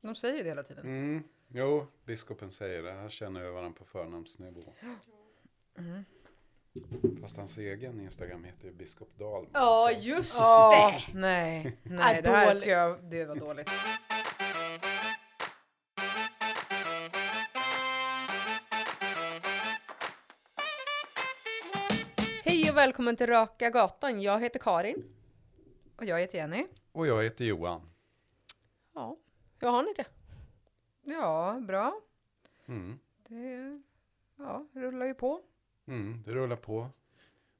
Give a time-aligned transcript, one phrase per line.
[0.00, 0.84] De säger det hela tiden.
[0.86, 1.22] Mm.
[1.48, 2.92] Jo, biskopen säger det.
[2.92, 4.62] Här känner vi varandra på förnamnsnivå.
[5.78, 6.04] Mm.
[7.20, 9.50] Fast hans egen Instagram heter ju biskop Dahlman.
[9.54, 11.02] Ja, Så- just det!
[11.18, 12.58] nej, nej, Ah, det här dåligt.
[12.60, 13.70] ska jag, det var dåligt.
[22.44, 24.22] Hej och välkommen till Raka Gatan.
[24.22, 25.04] Jag heter Karin.
[25.96, 26.66] Och jag heter Jenny.
[26.92, 27.90] Och jag heter Johan.
[28.94, 29.16] Ja,
[29.60, 30.04] hur har ni det?
[31.02, 32.00] Ja, bra.
[32.66, 32.98] Mm.
[33.28, 33.80] Det
[34.36, 35.42] ja, rullar ju på.
[35.86, 36.90] Mm, det rullar på.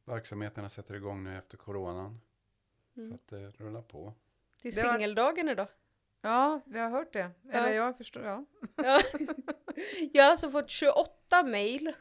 [0.04, 2.20] Verksamheterna sätter igång nu efter coronan.
[2.95, 3.14] Så Mm.
[3.14, 4.14] att det rullar på.
[4.62, 5.68] Det är Det har- singeldagen idag.
[6.20, 7.30] Ja, vi har hört det.
[7.50, 7.74] Eller Ja.
[7.74, 8.45] jag förstår, ja.
[8.76, 9.01] Ja.
[10.12, 11.92] Jag har alltså fått 28 mejl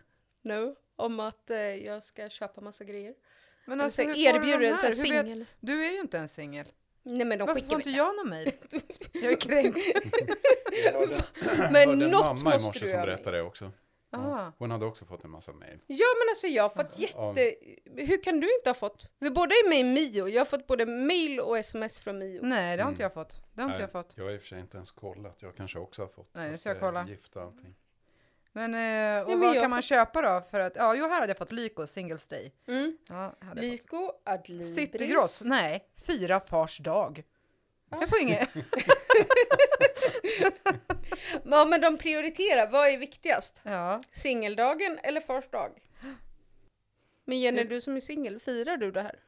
[0.41, 3.15] nu om att eh, jag ska köpa massa grejer.
[3.65, 4.81] Men Alltså, hur får du de här?
[4.83, 5.45] Hur vet, singel.
[5.59, 6.67] du är ju inte en singel.
[7.07, 7.97] Nej men de Varför skickar får inte mig.
[7.97, 8.51] jag någon mejl?
[9.13, 9.77] Jag är kränkt.
[10.85, 11.23] Jag hörde,
[11.71, 13.71] Men hörde en något mamma i morse som berättade det också.
[14.11, 14.17] Ja.
[14.19, 14.51] Ah.
[14.57, 15.79] Hon hade också fått en massa mejl.
[15.87, 17.55] Ja men alltså jag har fått jätte...
[17.95, 19.07] Hur kan du inte ha fått?
[19.19, 20.27] Vi båda är med i Mio.
[20.27, 22.39] Jag har fått både mail och sms från Mio.
[22.43, 23.11] Nej, det har inte Mm.
[23.11, 23.41] jag fått.
[23.53, 24.13] Det har inte Nej, jag fått.
[24.17, 25.41] Jag har i och för sig inte ens kollat.
[25.41, 26.29] Jag kanske också har fått.
[26.33, 27.07] Nej, det ska jag kolla.
[27.07, 27.75] Gift och allting.
[28.57, 30.41] Men, eh, och men vad jag kan man får- köpa då?
[30.51, 32.51] För att, ja, jo, här hade jag fått Lyko Singles Day.
[32.67, 32.97] Mm.
[33.07, 33.57] Ja, hade jag fått.
[33.63, 34.75] Lyko, Adlibris.
[34.75, 37.23] Citygross, nej, fyra fars dag.
[37.89, 38.49] Jag får inget.
[41.43, 42.67] Ja men de prioriterar.
[42.67, 43.61] Vad är viktigast?
[43.63, 45.71] Ja, Singeldagen eller fars dag?
[47.25, 49.19] Men Jenny, Du- du som är singel, firar du det här?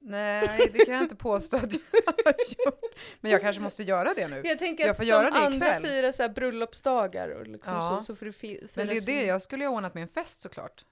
[0.00, 1.80] Nej, det kan jag inte påstå att jag
[2.24, 2.34] har
[2.66, 2.94] gjort.
[3.20, 4.42] Men jag kanske måste göra det nu.
[4.44, 5.82] Jag tänker Jag att får som göra det andra ikväll.
[5.82, 7.96] firar så här bröllopsdagar och liksom Ja.
[7.98, 9.94] så, så får du fi- fira Men det är det, jag skulle ju ha ordnat
[9.94, 10.84] med en fest såklart.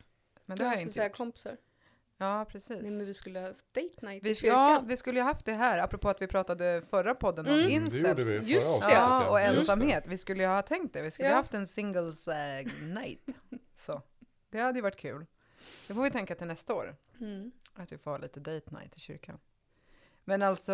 [0.46, 1.16] Men det har jag inte så här gjort.
[1.16, 1.56] kompisar.
[2.20, 2.76] Ja, precis.
[2.82, 4.86] Nej men vi skulle ha haft date night Vi, i ja, kyrkan.
[4.88, 7.68] vi skulle ju haft det här, apropå att vi pratade förra podden om Mm.
[7.70, 8.28] Incels.
[8.48, 8.92] Just det.
[8.92, 10.08] Ja, och ensamhet.
[10.08, 11.02] Vi skulle ju ha tänkt det.
[11.02, 11.34] Vi skulle Ja.
[11.34, 13.26] ha haft en singles eh, night.
[13.76, 14.02] Så
[14.50, 15.26] det hade ju varit kul.
[15.86, 16.96] Det får vi tänka till nästa år.
[17.20, 17.52] Mm.
[17.74, 19.38] Att vi får ha lite date night i kyrkan.
[20.24, 20.72] Men alltså,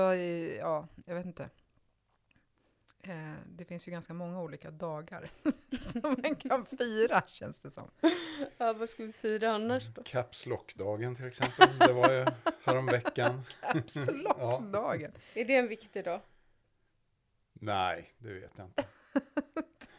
[0.58, 1.50] ja, jag vet inte.
[3.02, 5.30] Eh, det finns ju ganska många olika dagar
[5.92, 7.91] som man kan fira, känns det som.
[8.58, 10.02] Ja, vad ska vi fira annars då?
[10.02, 11.78] Caps Lock-dagen till exempel.
[11.78, 12.26] Det var ju
[12.64, 13.42] häromveckan.
[13.60, 15.12] Absolut-dagen.
[15.34, 16.20] Är det en viktig dag?
[17.52, 18.84] Nej, det vet jag inte.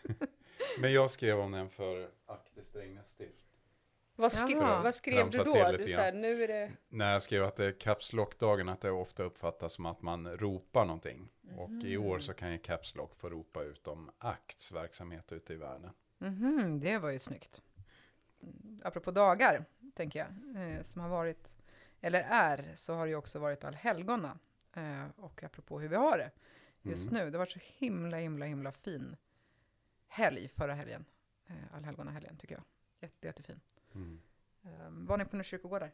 [0.80, 3.45] Men jag skrev om den för Akte Strängnäs stift.
[4.16, 5.54] Vad, skri- vad skrev du då?
[5.78, 6.72] Du, så här, nu är det...
[6.90, 10.38] När jag skrev att det är Caps Lock-dagen, att det ofta uppfattas som att man
[10.38, 11.30] ropar någonting.
[11.58, 15.54] Och i år så kan ju Caps Lock få ropa ut om Akts verksamhet ute
[15.54, 15.92] i världen.
[16.18, 17.62] Mhm, det var ju snyggt.
[18.44, 19.66] Mm, Apropå dagar,
[19.96, 21.56] tänker jag, eh, som har varit,
[22.02, 24.40] eller är, så har det ju också varit allhelgona.
[24.74, 26.32] Eh, och apropå hur vi har det
[26.82, 27.24] just Mm.
[27.24, 29.16] nu, det har varit så himla, himla, himla fin
[30.08, 31.06] helg förra helgen.
[31.48, 32.64] Eh, allhelgona-helgen tycker jag.
[33.00, 33.60] Jätte, jättefin.
[35.06, 35.10] Mm.
[35.10, 35.92] Var ni på några kyrkogårdar?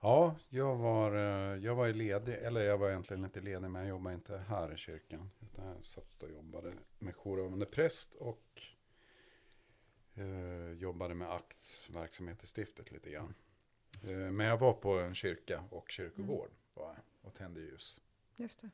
[0.00, 3.88] Ja, jag var, eh, jag var ledig, eller jag var egentligen inte ledig, men jag
[3.88, 5.30] jobbade inte här i kyrkan.
[5.40, 8.62] Utan jag satt och jobbade med jourhavande präst och
[10.14, 13.34] eh, jobbade med Akts verksamhet i stiftet lite grann.
[14.02, 18.00] Eh, men jag var på en kyrka och kyrkogård jag, och tände ljus.
[18.36, 18.70] Just det.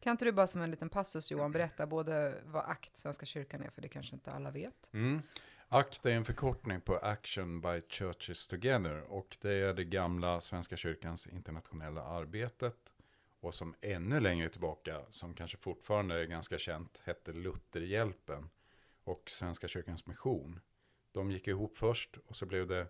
[0.00, 3.62] Kan inte du bara som en liten passus Johan berätta både vad ACT, Svenska kyrkan
[3.62, 4.90] är, för det kanske inte alla vet.
[4.92, 5.22] Mm.
[5.68, 10.76] ACT är en förkortning på Action by Churches Together och det är det gamla Svenska
[10.76, 12.94] kyrkans internationella arbetet
[13.40, 18.50] och som ännu längre tillbaka, som kanske fortfarande är ganska känt, hette Lutherhjälpen
[19.04, 20.60] och Svenska kyrkans mission.
[21.12, 22.86] De gick ihop först och så blev det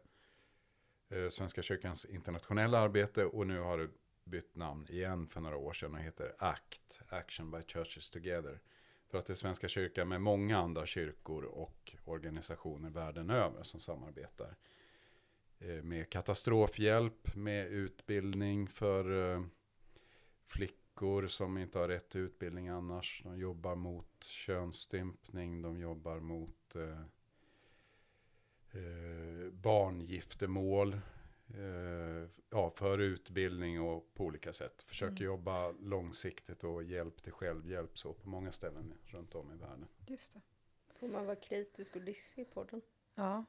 [1.08, 3.88] eh, Svenska kyrkans internationella arbete och nu har det
[4.24, 8.60] bytt namn igen för några år sedan och heter ACT, Action by Churches Together.
[9.08, 13.80] För att det är Svenska kyrkan med många andra kyrkor och organisationer världen över som
[13.80, 14.56] samarbetar.
[15.58, 19.42] Eh, med katastrofhjälp, med utbildning för eh,
[20.46, 23.22] flickor som inte har rätt till utbildning annars.
[23.24, 27.00] De jobbar mot könsstympning, de jobbar mot eh,
[29.52, 31.00] barngiftermål.
[31.54, 34.82] Eh, ja, för utbildning och på olika sätt.
[34.82, 35.24] Försöker Mm.
[35.26, 39.86] jobba långsiktigt och hjälp till självhjälp så på många ställen runt om i världen.
[40.06, 40.40] Just det.
[40.94, 42.82] Får man vara kritisk och dissig på den?
[43.14, 43.44] Ja,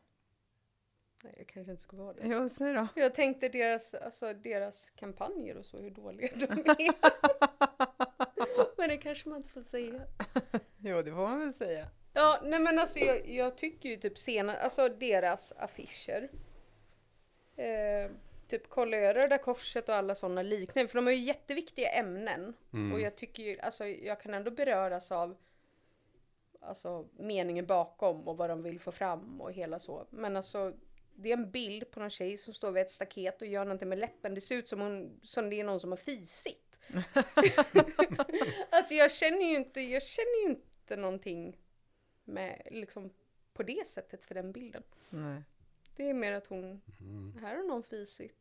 [1.23, 2.21] Nej, jag kanske inte ska vara det.
[2.27, 2.88] jo, säg då.
[2.95, 6.93] Jag tänkte deras, alltså, deras kampanjer och så, hur dåliga de är.
[8.77, 10.01] men det kanske man inte får säga.
[10.77, 11.88] Jo, det får man väl säga.
[12.13, 16.29] Ja, nej men alltså jag, jag tycker ju typ sena, alltså deras affischer.
[17.57, 18.12] Eh,
[18.48, 22.54] typ Kolla Röda Korset och alla sådana liknande, för de har ju jätteviktiga ämnen.
[22.74, 22.94] Mm.
[22.94, 25.38] Och jag tycker ju, alltså jag kan ändå beröras av
[26.62, 30.07] alltså, meningen bakom och vad de vill få fram och hela så.
[30.09, 30.74] Men alltså,
[31.15, 33.89] det är en bild på någon tjej som står vid ett staket och gör någonting
[33.89, 34.36] med läppen.
[34.36, 36.80] Det ser ut som, hon, som det är någon som har fisit.
[38.69, 41.57] alltså jag känner ju inte, jag känner ju inte någonting
[42.24, 43.13] med, liksom,
[43.53, 44.83] på det sättet för den bilden.
[45.10, 45.42] Nej.
[45.97, 47.38] Det är mer att hon, Mm.
[47.41, 48.38] här har någon fisit.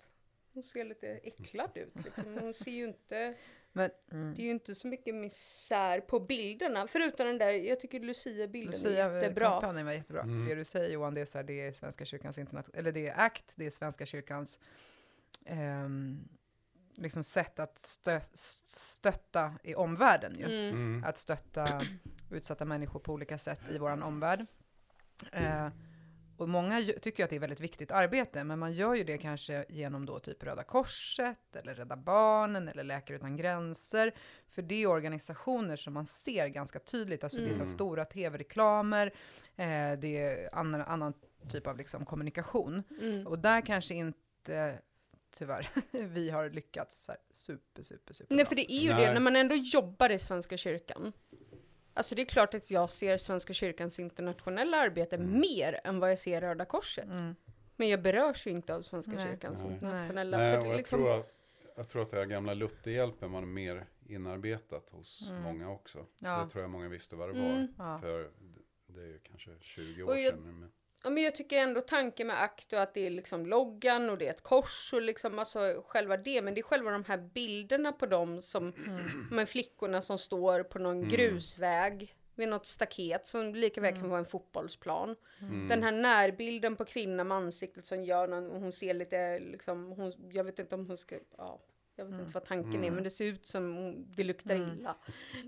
[0.53, 2.38] Hon ser lite äcklad ut liksom.
[2.41, 3.35] Hon ser ju inte,
[3.73, 4.35] Men, mm.
[4.35, 6.87] det är ju inte så mycket misär på bilderna.
[6.88, 9.49] Förutom den där, jag tycker Lucia-bilden är jättebra.
[9.49, 10.23] Lucia-kampanjen var jättebra.
[10.23, 10.49] Mm.
[10.49, 13.08] Det du säger Johan, det är, så här, det är Svenska kyrkans internation, eller det
[13.08, 14.61] är ACT, det är Svenska kyrkans
[15.44, 16.29] ehm,
[16.94, 18.20] liksom sätt att stö,
[18.64, 20.44] stötta i omvärlden ju.
[20.44, 20.69] Mm.
[20.69, 21.05] Mm.
[21.05, 21.82] Att stötta
[22.31, 24.47] utsatta människor på olika sätt i våran omvärld.
[25.32, 25.69] Eh,
[26.37, 29.65] och många tycker att det är väldigt viktigt arbete, men man gör ju det kanske
[29.69, 34.15] genom då typ Röda Korset, eller Rädda Barnen, eller Läkare Utan Gränser.
[34.49, 37.67] För det är organisationer som man ser ganska tydligt, alltså det är så Mm.
[37.75, 39.06] stora tv-reklamer,
[39.56, 41.12] eh, det är annan, annan
[41.49, 42.83] typ av liksom kommunikation.
[43.00, 43.27] Mm.
[43.27, 44.79] Och där kanske inte,
[45.38, 48.49] tyvärr, vi har lyckats så här super, super, super Nej bra.
[48.49, 49.06] för det är ju Nej.
[49.06, 51.12] det, när man ändå jobbar i Svenska kyrkan.
[51.97, 55.41] Alltså det är klart att jag ser Svenska kyrkans internationella arbete Mm.
[55.41, 57.05] mer än vad jag ser Röda Korset.
[57.05, 57.35] Mm.
[57.77, 59.27] Men jag berörs ju inte av Svenska Nej.
[59.27, 59.73] kyrkans Nej.
[59.73, 60.39] internationella.
[60.39, 61.33] Nej, för jag, liksom, tror att,
[61.77, 65.43] jag tror att det här gamla Lutherhjälpen var mer inarbetat hos Mm.
[65.43, 66.07] många också.
[66.19, 66.45] Ja.
[66.45, 67.49] Det tror jag många visste vad det var.
[67.51, 67.69] Mm.
[67.79, 67.99] Ja.
[68.03, 70.73] För det- det är ju kanske 20 år jag- sedan.
[71.06, 74.19] Ja, men jag tycker ändå tanken med akt och att det är liksom loggan och
[74.19, 76.43] det är ett kors och liksom alltså själva det.
[76.43, 78.73] Men det är själva de här bilderna på dem som
[79.31, 81.08] med flickorna som står på någon Mm.
[81.08, 85.17] grusväg vid något staket som lika väl kan vara en fotbollsplan.
[85.41, 85.69] mm.
[85.69, 90.12] Den här närbilden på kvinnan med ansiktet som gör någon, hon ser lite liksom, hon,
[90.32, 91.61] jag vet inte om hon ska, ja,
[91.97, 92.95] jag vet inte vad tanken är Mm.
[92.95, 94.69] men det ser ut som det luktar Mm.
[94.79, 94.97] illa.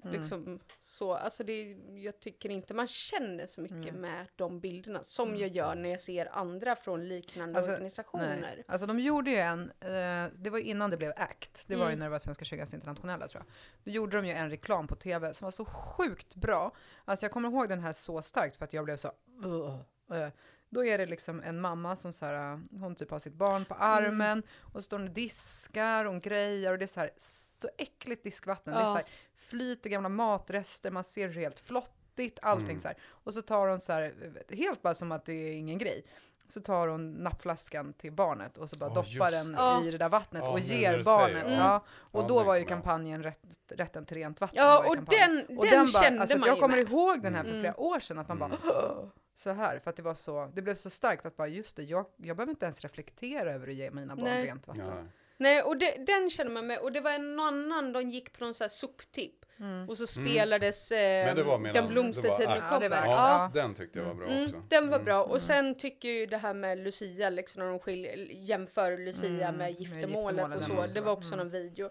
[0.05, 4.01] Liksom så, alltså det, jag tycker inte man känner så mycket Mm.
[4.01, 8.39] med de bilderna som jag gör när jag ser andra från liknande Alltså, organisationer.
[8.41, 8.65] Nej.
[8.69, 11.89] Alltså de gjorde ju en, eh, det var innan det blev ACT, det var ju
[11.89, 11.99] Mm.
[11.99, 13.55] när det var Svenska kyrkans internationella tror jag.
[13.85, 16.73] Då gjorde de ju en reklam på tv som var så sjukt bra.
[17.05, 19.13] Alltså jag kommer ihåg den här så starkt för att jag blev så,
[19.45, 19.81] "Ugh."
[20.13, 20.29] Eh,
[20.71, 23.65] Då är det liksom en mamma som så här, eh, hon typ har sitt barn
[23.65, 27.11] på armen och så står och diskar och hon grejer och det är så här,
[27.17, 28.75] så äckligt diskvatten.
[28.75, 28.89] Det är Ja.
[28.93, 32.81] så här, flyter gamla matrester, man ser hur helt flottigt, allting Mm.
[32.81, 32.97] så här.
[33.09, 34.15] Och så tar hon så här,
[34.57, 36.05] helt bara som att det är ingen grej.
[36.51, 39.59] Så tar hon nappflaskan till barnet och så bara Ja, doppar den det.
[39.59, 39.85] Ja.
[39.85, 41.45] i det där vattnet Ja, och ger barnet.
[41.45, 41.55] det.
[41.55, 41.85] Ja.
[41.91, 44.57] Och Ja, då den var ju kampanjen rätt, rätten till rent vatten.
[44.65, 45.45] Ja, var ju och kampanjen.
[45.49, 46.89] den, och den, bara- kände alltså, man Jag kommer med.
[46.91, 47.61] ihåg den här för Mm.
[47.63, 48.51] flera år sedan, att man Mm.
[48.65, 51.77] bara så här, för att det var så, det blev så starkt att bara just
[51.77, 54.47] det, jag, jag behöver inte ens reflektera över att ge mina barn Nej.
[54.47, 54.85] rent vatten.
[54.87, 55.05] ja.
[55.41, 56.79] Nej, och det, den kände man med.
[56.79, 59.45] Och det var en annan, de gick på någon sån här soptipp.
[59.61, 59.89] Mm.
[59.89, 63.07] Och så spelades eh, var medan- Den blomstertid var med akt.
[63.07, 63.07] Ja.
[63.07, 63.51] Ja.
[63.55, 64.63] Den tyckte jag var bra Mm, också.
[64.69, 65.05] den var Mm.
[65.05, 65.21] bra.
[65.23, 65.39] Och Mm.
[65.41, 69.39] sen tycker jag ju det här med Lucia, liksom när de skiljer, jämför Lucia Mm,
[69.41, 70.87] med med giftermålet och så.
[70.95, 71.39] Det var också Mm.
[71.47, 71.91] någon video.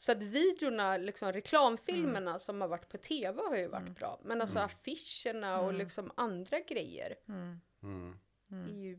[0.00, 3.94] Så att videorna, liksom reklamfilmerna som har varit på tv har ju varit Mm.
[3.94, 4.20] bra.
[4.24, 4.66] Men alltså Mm.
[4.66, 5.76] affischerna och Mm.
[5.76, 7.60] liksom andra grejer Mm.
[7.82, 8.18] Mm.
[8.48, 8.80] är Mm.
[8.82, 8.98] ju...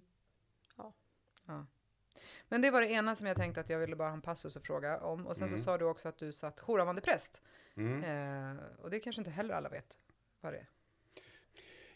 [2.47, 4.55] Men det var det ena som jag tänkte att jag ville bara ha en passus
[4.55, 5.27] och fråga om.
[5.27, 5.57] Och sen Mm.
[5.57, 7.41] så sa du också att du satt jouravande präst.
[7.75, 8.03] Mm.
[8.03, 9.97] Eh, och det kanske inte heller alla vet
[10.41, 10.67] vad det är.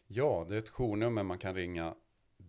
[0.07, 1.95] Ja, det är ett journummer man kan ringa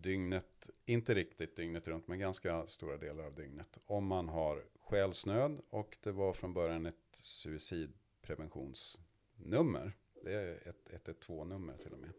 [0.05, 3.77] dygnet, inte riktigt dygnet runt, men ganska stora delar av dygnet.
[3.85, 9.93] Om man har själsnöd och det var från början ett suicidpreventionsnummer.
[10.23, 12.09] Det är ett 112-nummer till och med.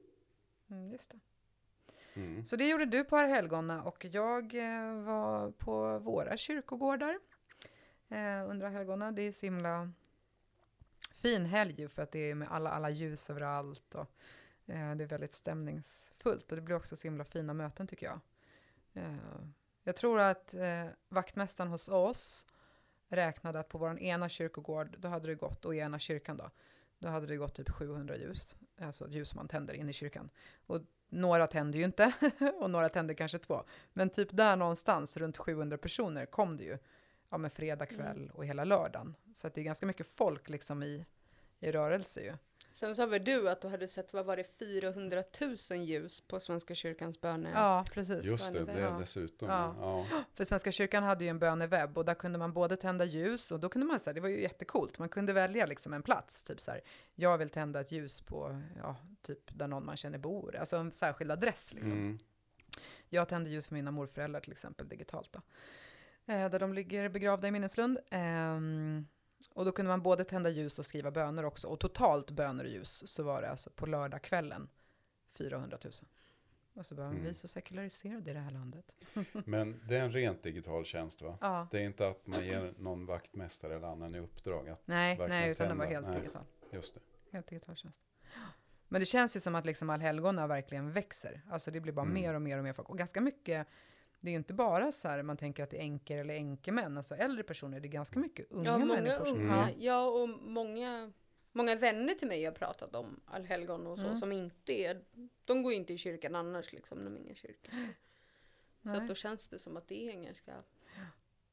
[0.70, 1.18] Mm, just det.
[2.14, 2.44] Mm.
[2.44, 7.18] Så det gjorde du på Helgona och jag eh, var på våra kyrkogårdar
[8.08, 9.12] eh, under helgona.
[9.12, 9.92] Det är så himla
[11.14, 14.10] fin helg för att det är med alla, alla ljus överallt och
[14.66, 18.20] det är väldigt stämningsfullt och det blir också så himla fina möten tycker jag.
[18.92, 19.16] Eh,
[19.82, 22.46] jag tror att eh, vaktmästaren hos oss
[23.08, 26.50] räknade att på vår ena kyrkogård, då hade det gått, och i ena kyrkan då,
[26.98, 30.30] då hade det gått typ 700 ljus, alltså ljus man tänder in i kyrkan.
[30.66, 32.12] Och några tände ju inte
[32.60, 33.64] och några tände kanske två.
[33.92, 36.78] Men typ där någonstans, runt 700 personer, kom det ju
[37.30, 39.14] ja, med fredag kväll och hela lördagen.
[39.34, 41.06] Så det är ganska mycket folk liksom i,
[41.60, 42.32] i rörelse ju.
[42.76, 45.22] Sen sa väl du att du hade sett, vad var det, 400
[45.70, 47.50] 000 ljus på Svenska kyrkans böne...
[47.54, 48.26] Ja, precis.
[48.26, 48.96] Just det, det Ja.
[49.00, 49.48] dessutom.
[49.48, 49.74] Ja.
[50.10, 50.24] Ja.
[50.34, 53.60] För Svenska kyrkan hade ju en bönewebb och där kunde man både tända ljus och
[53.60, 56.60] då kunde man säga, det var ju jättecoolt, man kunde välja liksom en plats, typ
[56.60, 56.80] så här,
[57.14, 60.92] jag vill tända ett ljus på, ja, typ där någon man känner bor, alltså en
[60.92, 61.92] särskild adress liksom.
[61.92, 62.18] Mm.
[63.08, 65.40] Jag tände ljus för mina morföräldrar till exempel digitalt då.
[66.32, 67.98] Eh, där de ligger begravda i minneslund.
[68.10, 69.06] Ehm,
[69.54, 71.68] och då kunde man både tända ljus och skriva böner också.
[71.68, 74.68] Och totalt böner och ljus så var det alltså på lördagskvällen
[75.30, 75.92] 400 000.
[76.74, 77.22] Och så bara, Mm.
[77.22, 78.84] vi är så sekulariserade i det här landet.
[79.32, 81.38] Men det är en rent digital tjänst va?
[81.40, 85.18] Ja, Det är inte att man ger någon vaktmästare eller annan i uppdrag att, nej,
[85.28, 86.20] nej, utan den var helt Nej.
[86.20, 86.42] digital.
[86.72, 87.00] just det.
[87.32, 88.02] Helt digital tjänst.
[88.88, 91.42] Men det känns ju som att liksom allhelgona verkligen växer.
[91.50, 92.14] Alltså det blir bara Mm.
[92.14, 92.88] mer och mer och mer folk.
[92.88, 93.66] Och ganska mycket,
[94.26, 97.14] det är inte bara så här man tänker att det är änkor eller änkemän, alltså
[97.14, 99.28] äldre personer, det är ganska mycket unga Ja, många människor.
[99.28, 99.62] unga.
[99.68, 99.80] Mm.
[99.80, 101.12] Ja, och många,
[101.52, 104.16] många vänner till mig har pratat om allhelgon och så, Mm.
[104.16, 105.04] som inte är,
[105.44, 107.72] de går ju inte i kyrkan annars liksom, de är ingen kyrka.
[108.82, 110.52] Så, så att då känns det som att det är en ganska,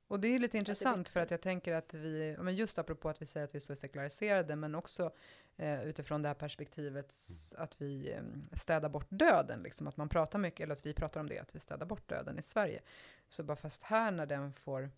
[0.08, 3.22] Och det är lite intressant för att jag tänker att vi, men just apropå att
[3.22, 5.12] vi säger att vi är så sekulariserade, men också
[5.58, 7.14] eh, utifrån det här perspektivet
[7.58, 8.24] att vi eh,
[8.58, 11.56] städar bort döden, liksom att man pratar mycket, eller att vi pratar om det, att
[11.56, 12.82] vi städar bort döden i Sverige.
[13.30, 14.90] Så bara fast här när den får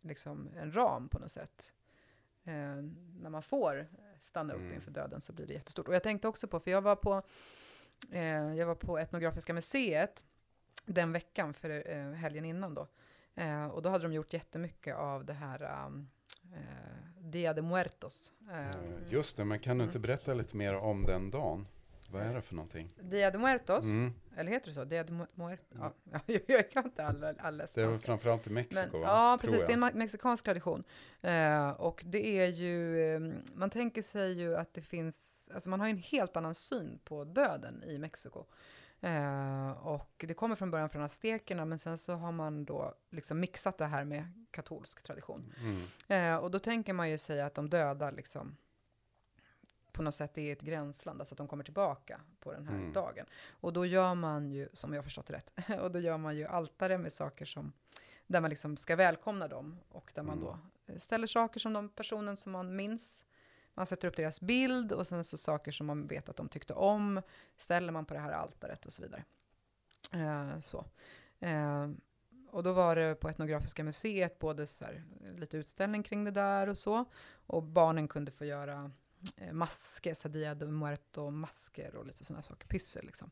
[0.00, 1.72] liksom en ram på något sätt,
[2.44, 2.82] eh,
[3.20, 3.86] när man får
[4.20, 4.74] stanna upp Mm.
[4.74, 5.88] inför döden så blir det jättestort.
[5.88, 7.22] Och jag tänkte också på, för jag var på,
[8.10, 10.24] eh, jag var på Etnografiska museet
[10.86, 12.88] den veckan, för eh, helgen innan då.
[13.34, 16.10] Eh, och då hade de gjort jättemycket av det här um,
[17.32, 18.32] Dia de Muertos.
[18.50, 18.74] Eh, Eh,
[19.10, 20.02] Just det, men kan du inte Mm.
[20.02, 21.66] berätta lite mer om den dagen?
[22.10, 22.88] Vad är det för någonting?
[23.00, 24.12] Dia de Muertos, Mm.
[24.36, 24.84] eller heter det så?
[24.84, 25.78] Dia de Mu- Muertos?
[25.80, 25.92] Ja,
[26.26, 28.06] ja, jag kan inte alla, alla Det är väl spanska.
[28.06, 29.06] framförallt i Mexiko Men, va?
[29.08, 29.64] ja, precis.
[29.66, 30.84] Det är en mexikansk tradition.
[31.22, 33.20] Eh, och det är ju, eh,
[33.54, 36.98] man tänker sig ju att det finns, alltså man har ju en helt annan syn
[37.04, 38.44] på döden i Mexiko.
[39.04, 43.40] Eh, och det kommer från början från aztekerna, men sen så har man då liksom
[43.40, 45.54] mixat det här med katolsk tradition.
[46.08, 46.32] Mm.
[46.34, 48.56] Eh, och då tänker man ju sig att de döda liksom
[49.92, 52.92] på något sätt är ett gränsland, alltså att de kommer tillbaka på den här Mm.
[52.92, 53.26] dagen.
[53.50, 56.46] Och då gör man ju, som jag har förstått rätt, och då gör man ju
[56.46, 57.72] altare med saker som,
[58.26, 60.44] där man liksom ska välkomna dem och där man Mm.
[60.44, 60.58] då
[60.92, 63.24] eh, ställer saker som de personen som man minns.
[63.74, 66.74] Man sätter upp deras bild och sen så saker som man vet att de tyckte
[66.74, 67.22] om
[67.56, 69.24] ställer man på det här altaret och så vidare.
[70.12, 70.84] Eh, så.
[71.40, 71.88] Eh,
[72.50, 75.04] och då var det på Etnografiska museet både så här,
[75.36, 77.04] lite utställning kring det där och så.
[77.46, 78.90] Och barnen kunde få göra
[79.36, 83.30] eh, masker, så här Dia de Muerto masker och lite sådana saker, pyssel liksom.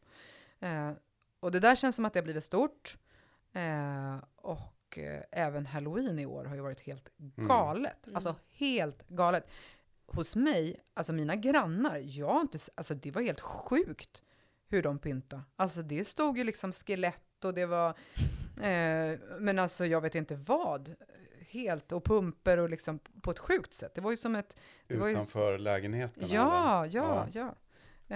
[0.61, 0.93] Eh,
[1.41, 2.99] och det där känns som att det har blivit stort.
[3.53, 8.07] Eh, och eh, även halloween i år har ju varit helt galet.
[8.07, 8.17] Mm.
[8.17, 9.51] Alltså helt galet.
[10.15, 14.23] Hos mig, alltså mina grannar, jag inte, alltså det var helt sjukt
[14.69, 15.43] hur de pyntade.
[15.57, 17.89] Alltså det stod ju liksom skelett och det var,
[18.63, 20.95] eh, men alltså jag vet inte vad.
[21.41, 23.95] Helt, och pumper och liksom på ett sjukt sätt.
[23.95, 26.25] Det var ju som ett, det var ju- Utanför lägenheten?
[26.29, 26.95] ja, eller?
[26.97, 27.55] ja, ja.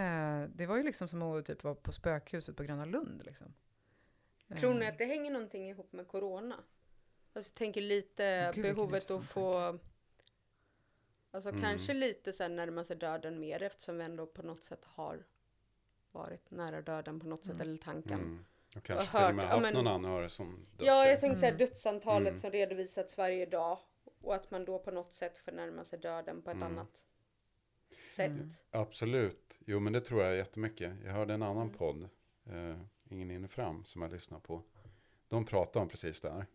[0.00, 3.54] Eh, det var ju liksom som att typ vara på spökhuset på Gröna Lund liksom.
[4.48, 6.54] Eh, tror ni att det hänger någonting ihop med corona?
[7.32, 9.78] Alltså jag tänker lite Gud, behovet att få,
[11.34, 11.60] alltså Mm.
[11.62, 15.24] kanske lite sen närma sig döden mer eftersom vi ändå på något sätt har
[16.12, 17.68] varit nära döden på något sätt, Mm.
[17.68, 18.12] eller tanken.
[18.20, 18.44] Mm.
[18.76, 20.86] Och kanske Jag till har och med hört- ja, haft men- någon anhörig som dött.
[20.86, 21.58] Ja, jag tänker såhär Mm.
[21.58, 22.40] dödsantalet Mm.
[22.40, 23.78] som redovisats varje dag
[24.20, 26.68] och att man då på något sätt får närma sig döden på ett Mm.
[26.68, 27.00] annat
[28.16, 28.30] sätt.
[28.30, 28.52] Mm.
[28.70, 29.58] Absolut.
[29.66, 30.92] Jo, men det tror jag jättemycket.
[31.04, 31.74] Jag hörde en annan Mm.
[31.78, 32.08] podd,
[32.46, 32.76] eh,
[33.08, 34.62] Ingen inne fram, som jag lyssnar på.
[35.28, 36.46] De pratar om precis det här.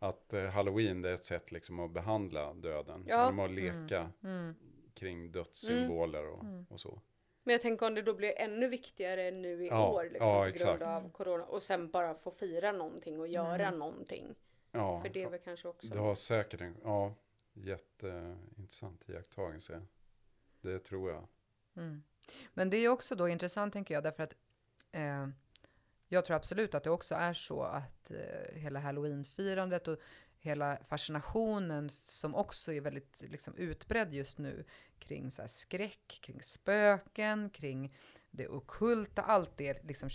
[0.00, 0.08] Mm.
[0.08, 0.10] Mm.
[0.10, 3.04] Att eh, halloween det är ett sätt liksom att behandla döden.
[3.06, 3.24] Ja.
[3.24, 4.54] Genom att leka Mm.
[4.94, 6.66] kring dödssymboler och, Mm.
[6.70, 7.00] och så.
[7.44, 10.40] Men jag tänker om det då blir ännu viktigare nu i Ja, år liksom, ja,
[10.42, 10.78] på exakt.
[10.78, 13.78] grund av corona och sen bara få fira någonting och göra Mm.
[13.78, 14.34] någonting.
[14.72, 15.86] Ja, För det är väl kanske också...
[15.88, 17.14] det har säkert en ja,
[17.52, 19.82] jätteintressant iakttagelse.
[20.60, 21.26] Det tror jag.
[21.76, 22.02] Mm.
[22.54, 24.34] Men det är ju också då intressant, tänker jag, därför att
[24.92, 25.28] eh,
[26.08, 29.98] jag tror absolut att det också är så att eh, hela halloweenfirandet och
[30.38, 34.64] hela fascinationen som också är väldigt liksom, utbredd just nu
[34.98, 37.94] kring så här, skräck, kring spöken, kring
[38.30, 40.08] det ockulta, allt det liksom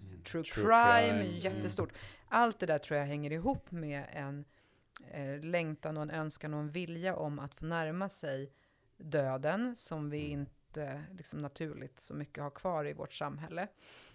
[0.00, 0.22] Mm.
[0.22, 1.92] true, True crime, crime, jättestort.
[2.28, 4.44] Allt det där tror jag hänger ihop med en
[5.10, 8.52] eh, längtan och en önskan och en vilja om att få närma sig
[8.96, 10.46] döden som vi Mm.
[10.80, 13.68] Inte liksom naturligt så mycket har kvar i vårt samhälle.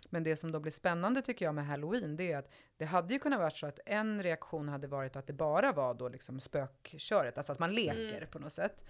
[0.10, 3.14] Men det som då blir spännande tycker jag med halloween, det är att det hade
[3.14, 6.40] ju kunnat vara så att en reaktion hade varit att det bara var då liksom
[6.40, 8.30] spökköret, alltså att man leker Mm.
[8.30, 8.84] på något sätt.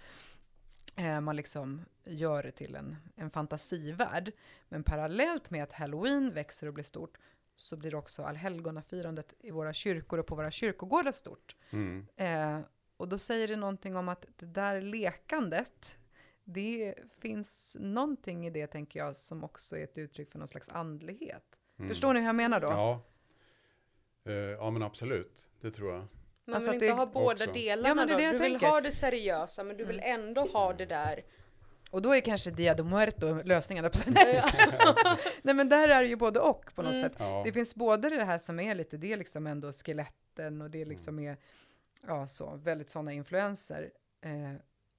[0.96, 4.32] Eh, man liksom gör det till en, en fantasivärld.
[4.68, 7.18] Men parallellt med att halloween växer och blir stort
[7.56, 11.56] så blir också allhelgonafirandet i våra kyrkor och på våra kyrkogårdar stort.
[11.70, 12.06] Mm.
[12.16, 12.60] Eh,
[12.96, 15.98] och då säger det någonting om att det där lekandet,
[16.44, 20.68] det finns någonting i det, tänker jag, som också är ett uttryck för någon slags
[20.68, 21.44] andlighet.
[21.78, 21.88] Mm.
[21.88, 22.66] Förstår ni hur jag menar då?
[22.66, 23.00] Ja.
[24.26, 25.48] Eh, ja, men absolut.
[25.60, 26.06] Det tror jag.
[26.46, 27.52] Man Alltså vill att inte det- ha båda Också.
[27.52, 28.18] delarna Ja, men det är då.
[28.18, 28.66] det jag Du vill tänker.
[28.66, 28.74] Mm.
[28.74, 31.24] ha det seriösa men du vill ändå ha det där.
[31.90, 33.92] Och då är kanske Dia de Muerto lösningen.
[33.92, 34.42] säga.
[35.42, 37.02] Nej men där är det ju både och på något Mm.
[37.08, 37.16] sätt.
[37.18, 37.42] Ja.
[37.46, 40.84] Det finns både det här som är lite, det är liksom ändå skeletten och det
[40.84, 41.36] liksom är,
[42.06, 43.90] ja så, väldigt sådana influenser.
[44.20, 44.52] Eh,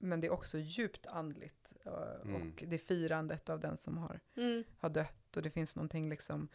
[0.06, 1.56] men det är också djupt andligt.
[1.86, 1.92] eh,
[2.24, 2.36] Mm.
[2.36, 4.64] Och det är firandet av den som har, Mm.
[4.80, 6.48] har dött och det finns någonting liksom,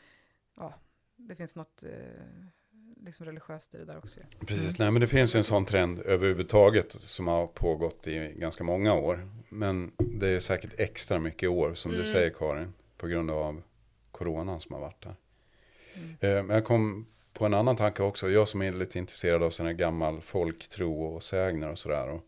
[0.56, 0.74] ja,
[1.16, 2.44] det finns något eh,
[2.96, 4.20] liksom religiöst i det där också.
[4.46, 8.64] Precis, nej men det finns ju en sån trend överhuvudtaget som har pågått i ganska
[8.64, 9.28] många år.
[9.48, 12.02] Men det är säkert extra mycket i år som Mm.
[12.04, 13.62] du säger Karin, på grund av
[14.10, 15.16] coronan som har varit där.
[15.94, 16.10] Mm.
[16.20, 19.50] Eh, Men jag kom på en annan tanke också, jag som är lite intresserad av
[19.50, 22.08] sån här gammal folktro och sägner och sådär.
[22.08, 22.22] Och,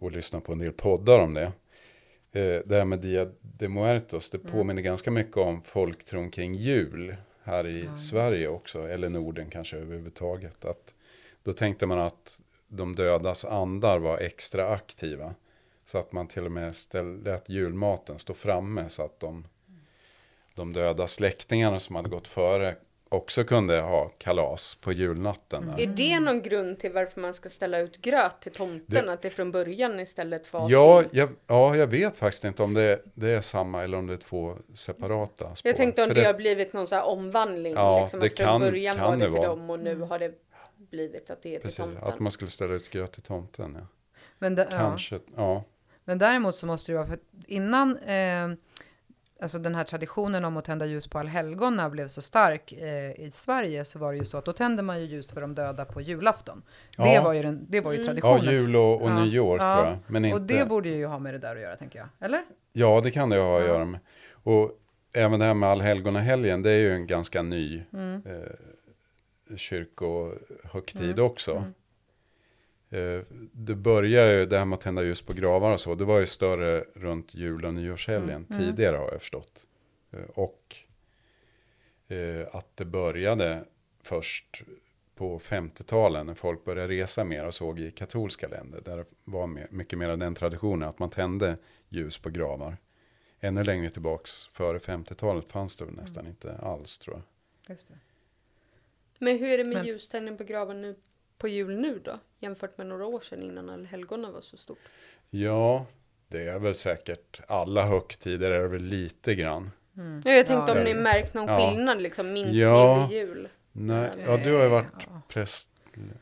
[0.00, 1.52] och lyssnar på en del poddar om det.
[2.32, 4.50] Eh, Det här med Dia de Muertos, det Mm.
[4.52, 9.76] påminner ganska mycket om folktron kring jul här i Ja, Sverige också, eller Norden kanske
[9.76, 10.64] överhuvudtaget.
[10.64, 10.94] Att
[11.42, 15.34] då tänkte man att de dödas andar var extra aktiva.
[15.84, 19.46] Så att man till och med ställ, lät julmaten stå framme så att de,
[20.54, 22.76] de döda släktingarna som hade gått före
[23.12, 25.62] också kunde ha kalas på julnatten.
[25.62, 25.74] Mm.
[25.78, 29.06] Är det någon grund till varför man ska ställa ut gröt till tomten?
[29.06, 32.62] Det- Att det från början istället var Ja, till- jag, ja, jag vet faktiskt inte
[32.62, 35.68] om det, det är samma eller om det är två separata spår.
[35.68, 37.72] Jag tänkte om För det, har blivit någon så här omvandling.
[37.74, 39.48] Ja, liksom, det från kan- början kan var det det till vara.
[39.48, 40.32] dem och nu har det
[40.76, 42.02] blivit att det är till Precis, tomten.
[42.04, 43.76] att man skulle ställa ut gröt till tomten.
[43.80, 43.86] Ja.
[44.38, 44.76] Men, da- ja.
[44.78, 45.64] Kanske, ja.
[46.04, 48.48] Men däremot så måste det vara, för att innan eh,
[49.42, 53.30] alltså den här traditionen om att tända ljus på allhelgona blev så stark eh, i
[53.32, 55.84] Sverige så var det ju så att då tände man ju ljus för de döda
[55.84, 56.62] på julafton.
[56.96, 57.22] Det Ja.
[57.22, 58.06] var ju, den, det var ju Mm.
[58.16, 58.54] Ja, traditionen.
[58.54, 59.24] jul och, och Ja.
[59.24, 59.74] nyår Ja.
[59.76, 59.98] tror jag.
[60.06, 62.08] Men inte, och det borde ju ha med det där att göra, tänker jag.
[62.20, 62.42] Eller?
[62.72, 63.68] Ja, det kan det ha att Ja.
[63.68, 64.00] göra med.
[64.32, 64.70] Och
[65.14, 68.22] även det här med allhelgonahelgen, det är ju en ganska ny Mm.
[68.26, 71.24] eh, kyrkohögtid Mm.
[71.24, 71.52] också.
[71.56, 71.74] Mm.
[72.90, 73.20] Eh,
[73.52, 76.18] det börjar ju, det här med att tända ljus på gravar och så, det var
[76.20, 78.46] ju större runt jul och nyårshelgen Mm.
[78.50, 78.58] Mm.
[78.76, 79.66] tidigare har jag förstått.
[80.10, 80.76] Eh, och
[82.08, 83.64] eh, att det började
[84.02, 84.62] först
[85.14, 88.80] på 50-talen när folk började resa mer och såg i katolska länder.
[88.84, 91.56] Där det var mer, mycket mer av den traditionen att man tände
[91.88, 92.76] ljus på gravar.
[93.40, 97.22] Ännu längre tillbaks före 50-talet fanns det nästan inte alls tror jag.
[97.74, 97.94] Just det.
[99.18, 100.96] Men hur är det med Men- ljuständning på graven nu
[101.40, 102.18] på jul nu då?
[102.38, 104.78] Jämfört med några år sedan innan allhelgona var så stort.
[105.30, 105.86] Ja,
[106.28, 109.70] det är väl säkert alla högtider är det väl lite grann.
[109.96, 110.22] Mm.
[110.24, 111.70] Ja, jag tänkte Ja, om ni märkt någon ja.
[111.70, 113.06] skillnad liksom minskning Ja.
[113.10, 113.48] vid jul.
[113.72, 115.20] Nej, ja du har ju varit Ja.
[115.28, 115.68] präst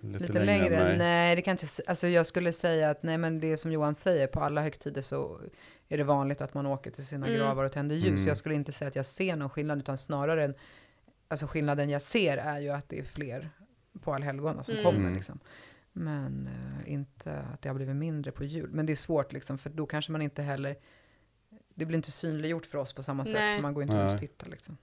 [0.01, 0.97] lite, Lite längre, längre?
[0.99, 3.73] Nej, det kan jag inte Alltså jag skulle säga att nej, men det är som
[3.73, 5.41] Johan säger, på alla högtider så
[5.89, 7.39] är det vanligt att man åker till sina Mm.
[7.39, 8.21] gravar och tänder ljus.
[8.21, 8.29] Mm.
[8.29, 10.55] Jag skulle inte säga att jag ser någon skillnad, utan snarare en,
[11.29, 13.51] alltså skillnaden jag ser är ju att det är fler
[13.99, 14.85] på allhelgona som Mm.
[14.85, 15.01] kommer.
[15.01, 15.15] Mm.
[15.15, 15.39] Liksom.
[15.93, 18.71] Men eh, inte att det har blivit mindre på jul.
[18.73, 20.77] Men det är svårt liksom, för då kanske man inte heller,
[21.75, 23.57] det blir inte synliggjort för oss på samma sätt, Nej.
[23.57, 24.29] för man går inte runt och Nej.
[24.29, 24.77] tittar liksom.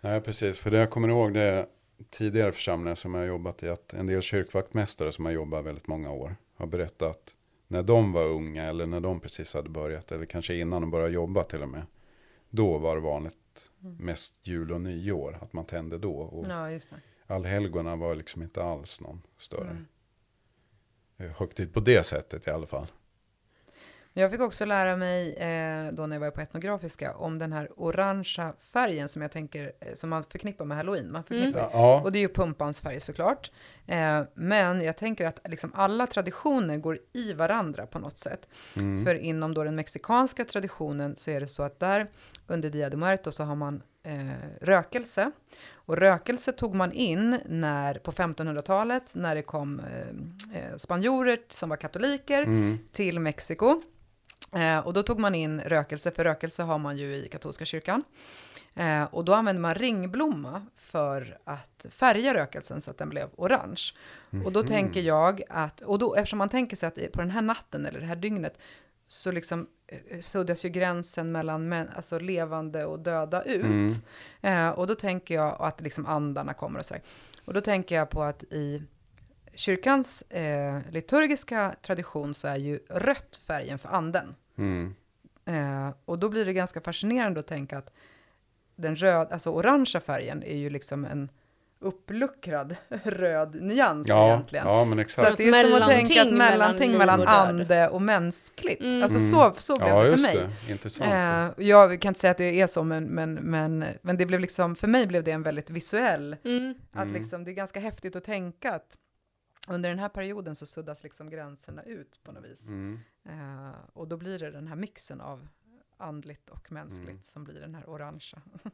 [0.00, 0.58] Nej, precis.
[0.58, 1.66] För det jag kommer ihåg det är
[2.10, 5.86] tidigare församlingar som jag har jobbat i, att en del kyrkvaktmästare som har jobbat väldigt
[5.86, 7.34] många år har berättat
[7.68, 11.12] när de var unga eller när de precis hade börjat, eller kanske innan de började
[11.12, 11.82] jobba till och med.
[12.50, 13.36] Då var det vanligt
[13.82, 13.96] Mm.
[13.96, 16.12] mest jul och nyår, att man tände då.
[16.12, 16.96] Och Ja, just det.
[17.30, 19.86] Allhelgona var liksom inte alls någon större Mm.
[21.18, 22.86] eh, högtid på det sättet i alla fall.
[24.12, 27.68] Jag fick också lära mig eh, då när jag var på etnografiska om den här
[27.76, 31.12] orangea färgen som jag tänker, eh, som man förknippar med halloween.
[31.12, 32.00] Man förknippar, Ja, ja.
[32.00, 33.50] Och det är ju pumpans färg såklart.
[33.86, 38.48] Eh, men jag tänker att liksom alla traditioner går i varandra på något sätt.
[38.76, 39.04] Mm.
[39.04, 42.06] För inom då den mexikanska traditionen så är det så att där
[42.46, 44.20] under Dia de Muertos så har man eh,
[44.60, 45.30] rökelse.
[45.72, 51.68] Och rökelse tog man in när, på 1500-talet när det kom eh, eh, spanjorer som
[51.68, 52.78] var katoliker Mm.
[52.92, 53.82] till Mexiko.
[54.52, 58.04] Eh, och då tog man in rökelse, för rökelse har man ju i katolska kyrkan.
[58.74, 63.82] Eh, och då använde man ringblomma för att färga rökelsen så att den blev orange.
[64.44, 64.68] Och då Mhm.
[64.68, 68.00] tänker jag att, och då eftersom man tänker sig att på den här natten eller
[68.00, 68.58] det här dygnet
[69.10, 73.64] så liksom eh, suddas ju gränsen mellan män, alltså levande och döda ut.
[73.64, 73.90] Mm.
[74.40, 77.02] Eh, och då tänker jag att liksom andarna kommer och sådär.
[77.44, 78.82] Och då tänker jag på att i
[79.54, 84.34] kyrkans eh, liturgiska tradition så är ju rött färgen för anden.
[84.58, 84.94] Mm.
[85.44, 87.92] Eh, och då blir det ganska fascinerande att tänka att
[88.76, 91.30] den röd, alltså orangea färgen är ju liksom en
[91.80, 94.66] uppluckrad röd nyans Ja, egentligen.
[94.66, 95.30] ja, men Så exakt.
[95.30, 98.80] att det är som att Mellanting tänka att mellan mellanting mellan ande och mänskligt.
[98.80, 99.02] Mm.
[99.02, 99.30] Alltså Mm.
[99.30, 100.36] så, så blev Ja, det för just mig.
[100.66, 100.72] det.
[100.72, 101.58] Intressant.
[101.58, 104.40] Eh, jag kan inte säga att det är så, men, men, men, men det blev
[104.40, 106.74] liksom, för mig blev det en väldigt visuell, Mm.
[106.92, 107.14] att Mm.
[107.14, 108.96] liksom, det är ganska häftigt att tänka att,
[109.68, 112.68] under den här perioden så suddas liksom gränserna ut på något vis.
[112.68, 113.00] Mm.
[113.28, 115.48] Eh, och då blir det den här mixen av
[115.98, 117.22] andligt och mänskligt Mm.
[117.22, 118.42] som blir den här orangea.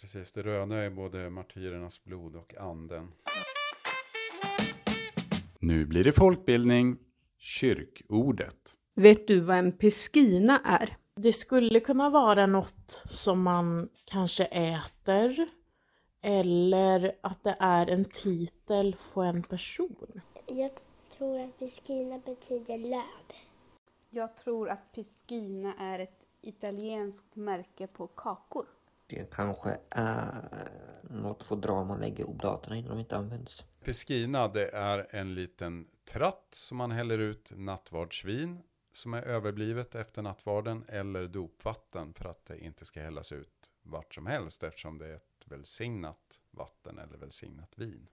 [0.00, 3.12] Precis, det röda är både martyrernas blod och anden.
[5.58, 6.98] Nu blir det folkbildning,
[7.38, 8.76] kyrkordet.
[8.94, 10.96] Vet du vad en peskina är?
[11.14, 15.48] Det skulle kunna vara något som man kanske äter
[16.22, 20.20] eller att det är en titel på en person.
[20.46, 20.70] Jag
[21.08, 23.36] tror att Biskina betyder löv.
[24.10, 28.66] Jag tror att Piscina är ett italienskt märke på kakor.
[29.06, 30.68] Det kanske är
[31.02, 33.64] något fodral man lägger i oblaterna innan de inte används.
[33.84, 40.22] Peskina, det är en liten tratt som man häller ut nattvardsvin som är överblivet efter
[40.22, 45.06] nattvarden eller dopvatten för att det inte ska hällas ut vart som helst eftersom det
[45.06, 48.08] är ett välsignat vatten eller välsignat vin.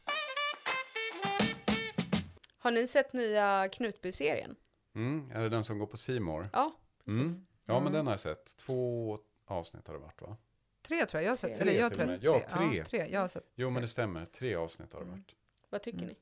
[2.57, 4.55] Har ni sett nya Knutby-serien?
[4.95, 6.49] Mm, är det den som går på Simor?
[6.53, 6.71] Ja,
[7.05, 7.21] precis.
[7.21, 7.45] Mm.
[7.65, 8.57] Ja, men den har jag sett.
[8.57, 10.37] Två avsnitt har det varit va?
[10.83, 11.51] Tre tror jag, jag har sett.
[11.59, 11.61] Tre.
[11.61, 12.23] Eller jag att med.
[12.23, 12.77] Ja, tre.
[12.77, 13.07] Ja, tre.
[13.11, 13.73] Jag har sett Jo, tre.
[13.73, 14.25] men det stämmer.
[14.25, 15.35] Tre avsnitt har det varit.
[15.69, 16.09] Vad tycker Mm.
[16.09, 16.15] ni?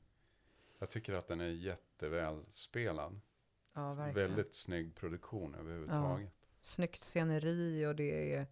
[0.78, 3.20] Jag tycker att den är jätteväl spelad.
[3.72, 4.14] Ja, verkligen.
[4.28, 6.32] Väldigt snygg produktion överhuvudtaget.
[6.60, 8.46] Snyggt sceneri och det är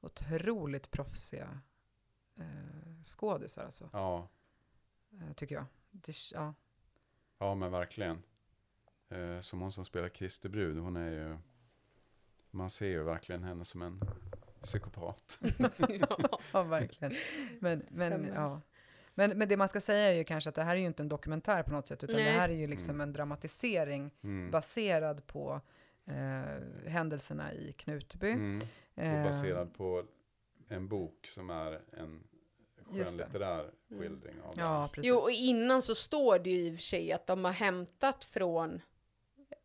[0.00, 1.60] otroligt proffsiga
[2.36, 4.28] eh, skådisar alltså, Ja,
[5.12, 5.64] eh, tycker jag.
[5.90, 6.54] Det, ja.
[7.38, 8.22] ja men verkligen.
[9.08, 11.38] Eh, som hon som spelar Kristi brud, hon är ju...
[12.50, 14.00] Man ser ju verkligen henne som en
[14.62, 15.38] psykopat.
[16.52, 16.62] ja.
[16.62, 17.14] verkligen.
[17.60, 18.60] Men, men, ja.
[19.14, 21.02] men, men det man ska säga är ju kanske att det här är ju inte
[21.02, 22.24] en dokumentär på något sätt, utan Nej.
[22.24, 23.00] det här är ju liksom Mm.
[23.00, 24.50] en dramatisering Mm.
[24.50, 25.60] baserad på
[26.06, 28.30] eh, händelserna i Knutby.
[28.30, 28.58] Mm.
[28.94, 30.04] Och Eh, baserad på
[30.68, 32.24] en bok som är en
[32.86, 34.60] skönlitterär skildring av det.
[34.60, 35.08] Ja, precis.
[35.10, 38.24] Jo, och innan så står det ju i och för sig att de har hämtat
[38.24, 38.80] från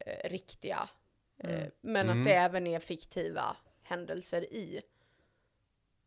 [0.06, 0.90] eh, riktiga,
[1.38, 1.72] eh, Mm.
[1.82, 2.20] men Mm.
[2.20, 3.58] att det även är fiktiva
[3.88, 4.82] händelser i.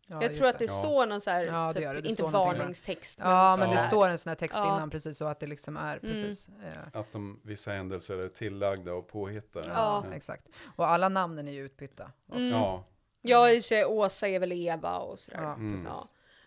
[0.07, 0.73] ja, jag tror att det Ja.
[0.83, 2.01] står någon så här, Ja, det typ, det.
[2.01, 3.17] Det inte varningstext.
[3.21, 3.81] Ja, men det Ja.
[3.89, 4.77] står en sån här text Ja.
[4.77, 6.15] innan precis så att det liksom är Mm.
[6.15, 6.49] precis.
[6.93, 9.69] Att de, vissa händelser är tillagda och påhittade.
[9.69, 10.15] Ja, Ja.
[10.17, 10.47] exakt.
[10.77, 12.11] Och alla namnen är ju utbytta.
[12.29, 12.39] också.
[12.41, 12.51] Mm.
[12.53, 12.85] Ja,
[13.23, 15.43] Ja, i och för sig Åsa är väl Eva och sådär.
[15.43, 15.81] Ja, Mm.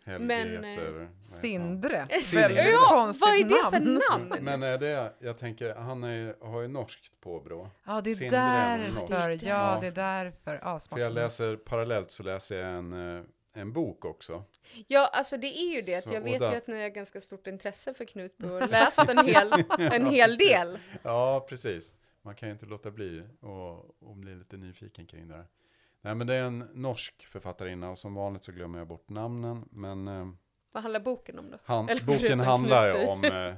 [0.05, 0.11] Ja.
[0.11, 0.67] Helge Men, heter...
[0.67, 1.09] eh, heter?
[1.21, 2.07] Sindre.
[2.21, 2.47] Sindre.
[2.55, 3.99] Väldigt Ja, konstigt vad är det namn.
[3.99, 4.43] för namn?
[4.45, 7.69] Men är det, jag tänker, han är, har ju norskt påbrå.
[7.85, 9.29] Ja, det är Sindre därför.
[9.29, 9.77] Ja, Ja.
[9.81, 10.59] det är därför.
[10.63, 10.79] Ja.
[10.79, 14.43] För jag läser, parallellt så läser jag en, eh, en bok också.
[14.87, 16.03] Ja, alltså det är ju det.
[16.03, 19.09] Så, jag vet där- ju att ni har ganska stort intresse för Knutby och läst
[19.09, 20.49] en hel, en hel precis.
[20.49, 20.79] del.
[21.03, 21.93] Ja, precis.
[22.21, 23.71] Man kan ju inte låta bli och,
[24.09, 25.45] och bli lite nyfiken kring det här.
[26.05, 29.69] Nej, men det är en norsk författarinna och som vanligt så glömmer jag bort namnen.
[29.71, 30.29] Men eh,
[30.71, 31.57] Vad handlar boken om då?
[31.63, 33.55] han, boken handlar ju om, eh,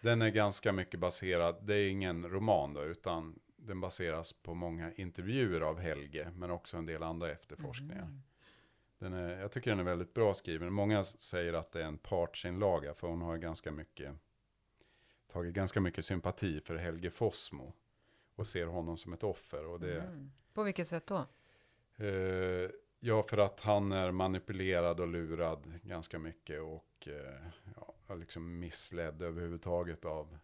[0.00, 4.92] den är ganska mycket baserad, det är ingen roman då, utan den baseras på många
[4.92, 8.02] intervjuer av Helge, men också en del andra efterforskningar.
[8.02, 8.22] Mm.
[8.98, 10.72] Den är, jag tycker den är väldigt bra skriven.
[10.72, 14.14] Många säger att det är en partsinlaga, för hon har ganska mycket,
[15.32, 17.72] tagit ganska mycket sympati för Helge Fossmo.
[18.34, 19.66] Och ser honom som ett offer.
[19.66, 20.32] Och det, Mm.
[20.54, 21.26] På vilket sätt då?
[21.98, 26.60] Eh, ja, för att han är manipulerad och lurad ganska mycket.
[26.60, 27.42] Och eh,
[28.08, 30.38] ja, liksom missledd överhuvudtaget av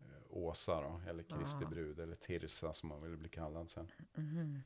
[0.00, 1.68] eh, Åsa då, eller Kristi Ah.
[1.68, 3.90] brud, eller Tirsa som hon vill bli kallad sen.
[4.14, 4.62] Mhm.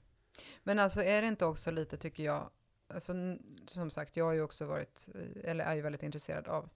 [0.62, 2.50] Men alltså är det inte också lite, tycker jag,
[2.88, 3.12] alltså,
[3.66, 5.08] som sagt, jag har ju också varit,
[5.44, 6.68] eller är ju väldigt intresserad av,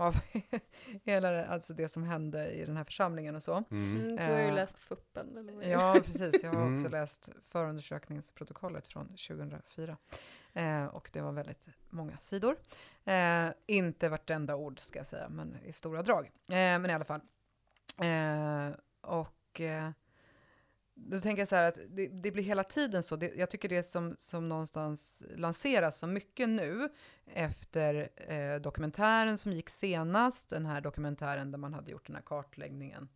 [0.00, 0.16] av
[1.04, 3.64] hela det, alltså det som hände i den här församlingen och så.
[3.70, 3.96] Mm.
[4.00, 5.36] Mm, du har ju Eh, läst Fuppen.
[5.38, 5.64] Eller vad?
[5.64, 6.42] Ja, precis.
[6.42, 6.92] Jag har också Mm.
[6.92, 9.96] läst förundersökningsprotokollet från 2004.
[10.52, 12.56] Eh, och det var väldigt många sidor.
[13.04, 16.26] Eh, inte vartenda ord ska jag säga, men i stora drag.
[16.26, 17.20] Eh, men i alla fall.
[17.98, 19.90] Eh, och eh,
[21.08, 23.16] då tänker jag så här att det, det blir hela tiden så.
[23.16, 26.88] Det, jag tycker det som, som någonstans lanseras så mycket nu
[27.34, 32.22] efter eh, dokumentären som gick senast, den här dokumentären där man hade gjort den här
[32.22, 33.08] kartläggningen.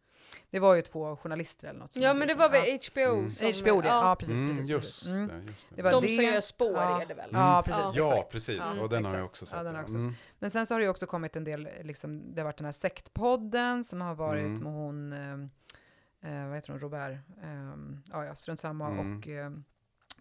[0.50, 1.92] Det var ju två journalister eller något.
[1.92, 3.30] som Ja, men det var väl HBO Mm.
[3.30, 3.46] som...
[3.46, 5.06] HBO det, ja, precis, Mm, precis, just, precis.
[5.06, 5.28] Mm.
[5.28, 5.76] det, just det.
[5.76, 6.14] Det var De det.
[6.16, 7.02] som gör spår Ja.
[7.02, 7.30] är det väl?
[7.32, 7.94] Ja, precis.
[7.94, 8.56] Ja, precis.
[8.76, 9.56] Ja, och den har jag också sett.
[9.56, 9.94] Ja, den har också.
[9.94, 10.14] Mm.
[10.38, 12.64] Men sen så har det ju också kommit en del, liksom, det har varit den
[12.64, 14.62] här sektpodden som har varit Mm.
[14.62, 15.12] med hon,
[16.24, 19.18] eh, vad heter hon, Robert, um, ja, ja strunt samma, Mm.
[19.18, 19.50] och eh,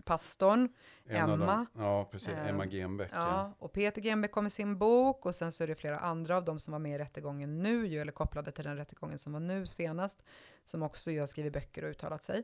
[0.03, 0.69] pastorn,
[1.05, 1.65] En Emma.
[1.77, 2.29] Ja, precis.
[2.29, 3.09] Eh, Emma Genbeck.
[3.13, 3.17] Ja.
[3.17, 6.37] ja, och Peter Genbeck kom med sin bok och sen så är det flera andra
[6.37, 9.33] av dem som var med i rättegången nu, ju, eller kopplade till den rättegången som
[9.33, 10.23] var nu senast,
[10.63, 12.43] som också ju har skrivit böcker och uttalat sig.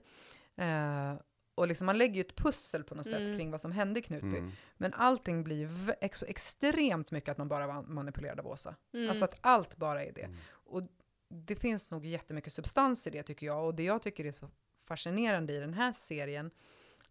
[0.56, 1.14] Eh,
[1.56, 3.38] och liksom man lägger ju ett pussel på något sätt Mm.
[3.38, 4.38] kring vad som hände i Knutby.
[4.38, 4.52] Mm.
[4.78, 5.70] Men allting blir
[6.02, 8.76] ex- så extremt mycket att man bara var manipulerad av Åsa.
[8.94, 9.10] Mm.
[9.10, 10.24] Alltså att allt bara är det.
[10.24, 10.38] Mm.
[10.52, 10.82] Och
[11.30, 13.66] det finns nog jättemycket substans i det tycker jag.
[13.66, 14.50] Och det jag tycker är så
[14.84, 16.52] fascinerande i den här serien,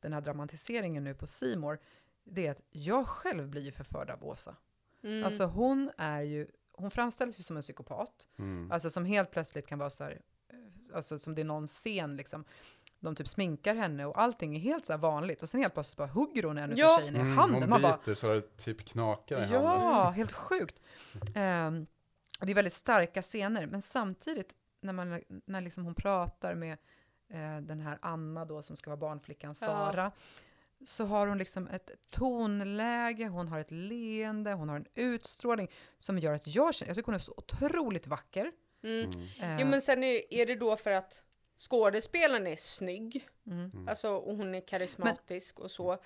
[0.00, 1.78] den här dramatiseringen nu på Simor,
[2.24, 4.56] det är att jag själv blir ju förförd av Åsa.
[5.02, 5.24] Mm.
[5.24, 8.28] Alltså hon är ju, hon framställs ju som en psykopat.
[8.38, 8.72] Mm.
[8.72, 10.20] Alltså som helt plötsligt kan vara så här,
[10.94, 12.44] alltså som det är någon scen liksom.
[13.00, 15.42] De typ sminkar henne och allting är helt så här vanligt.
[15.42, 16.94] Och sen helt plötsligt bara hugger hon en Ja.
[16.94, 17.60] av tjejerna i Mm, handen.
[17.60, 19.62] hon Man bara, biter så det typ knakar i handen.
[19.62, 20.80] Ja, helt sjukt.
[21.20, 21.36] Och
[22.46, 26.78] det är väldigt starka scener, men samtidigt när, man, när liksom hon pratar med
[27.28, 30.12] eh, den här Anna då, som ska vara barnflickan Sara,
[30.84, 36.18] så har hon liksom ett tonläge, hon har ett leende, hon har en utstrålning som
[36.18, 38.52] gör att jag känner, jag tycker hon är så otroligt vacker.
[38.82, 39.10] Mm.
[39.10, 39.22] Mm.
[39.40, 41.22] Eh, Jo men sen är, är det då för att
[41.56, 43.88] skådespelaren är snygg, mm.
[43.88, 45.98] alltså och hon är karismatisk och så.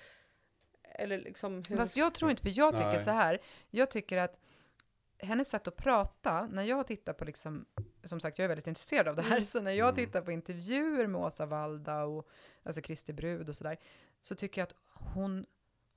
[0.83, 1.77] Eller liksom hur...
[1.77, 3.03] Fast jag tror inte, för jag tycker Nej.
[3.03, 4.39] så här, jag tycker att
[5.23, 7.65] hennes sätt att prata, när jag tittar på liksom,
[8.03, 9.43] som sagt jag är väldigt intresserad av det här, Mm.
[9.45, 10.05] så när jag Mm.
[10.05, 12.29] tittar på intervjuer med Åsa Valda och
[12.63, 13.77] alltså Kristi Brud och sådär,
[14.21, 14.75] så tycker jag att
[15.13, 15.45] hon,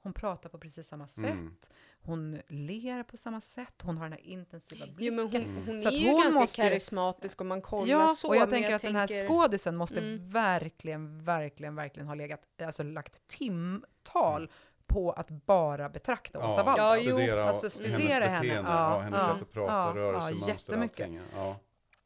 [0.02, 1.54] hon pratar på precis samma sätt, Mm.
[2.02, 5.14] hon ler på samma sätt, hon har den här intensiva Jo blicken.
[5.16, 5.66] men hon, Mm.
[5.66, 8.28] hon Så är ju hon ganska måste karismatisk om man kollar Ja, så.
[8.28, 10.28] och jag tänker att den här tänker- skådisen måste Mm.
[10.28, 14.50] verkligen, verkligen, verkligen ha legat, alltså lagt timtal
[14.96, 16.96] på att bara betrakta Åsa Ja, Waldau.
[16.96, 18.40] Ja, studera alltså hennes studera henne.
[18.40, 21.00] beteende, Ja, ja, hennes ja, sätt att prata, ja, rörelsemönster, ja, jättemycket.
[21.00, 21.20] allting.
[21.34, 21.56] Ja.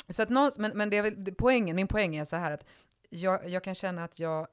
[0.08, 2.50] Så att någon, men, men det är väl det- poängen, min poäng är så här
[2.52, 2.64] att
[3.08, 4.46] jag, jag kan känna att jag,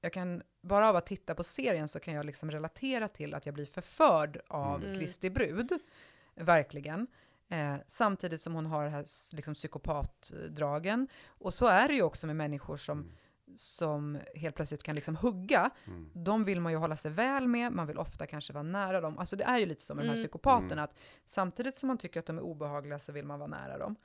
[0.00, 3.46] jag kan, bara av att titta på serien så kan jag liksom relatera till att
[3.46, 4.98] jag blir förförd av Mm.
[4.98, 5.72] Kristi brud,
[6.34, 7.06] verkligen.
[7.48, 9.04] Eh, samtidigt som hon har det här
[9.36, 11.08] liksom, psykopatdragen.
[11.26, 13.12] Och så är det ju också med människor som, Mm.
[13.56, 15.70] Som helt plötsligt kan liksom hugga.
[15.86, 16.10] Mm.
[16.14, 19.18] De vill man ju hålla sig väl med, man vill ofta kanske vara nära dem.
[19.18, 20.22] Alltså det är ju lite som med de här Mm.
[20.24, 20.84] psykopaterna, Mm.
[20.84, 20.94] att
[21.26, 23.96] samtidigt som man tycker att de är obehagliga så vill man vara nära dem.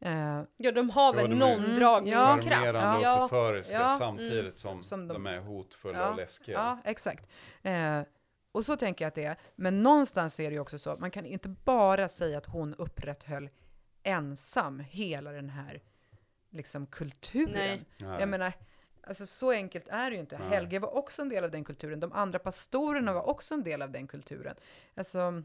[0.00, 0.38] Mm.
[0.40, 2.74] Eh, Ja, de har Ja, väl någon Mm, dragningskraft.
[2.74, 2.96] Ja.
[2.96, 3.28] och Ja.
[3.28, 3.88] förföriska Ja.
[3.98, 4.50] samtidigt Mm.
[4.52, 6.08] som, Som de- de är hotfulla Ja.
[6.10, 6.54] och läskiga.
[6.58, 7.26] Ja, exakt.
[7.62, 8.00] Eh,
[8.52, 9.36] och så tänker jag att det är.
[9.56, 13.48] Men någonstans är det ju också så, man kan inte bara säga att hon upprätthöll
[14.02, 15.82] ensam hela den här
[16.50, 17.52] liksom kulturen.
[17.54, 17.84] Nej.
[17.98, 18.20] Nej.
[18.20, 18.52] Jag menar,
[19.06, 20.38] alltså så enkelt är det ju inte.
[20.38, 20.48] Nej.
[20.48, 22.00] Helge var också en del av den kulturen.
[22.00, 24.56] De andra pastorerna var också en del av den kulturen.
[24.94, 25.42] Alltså,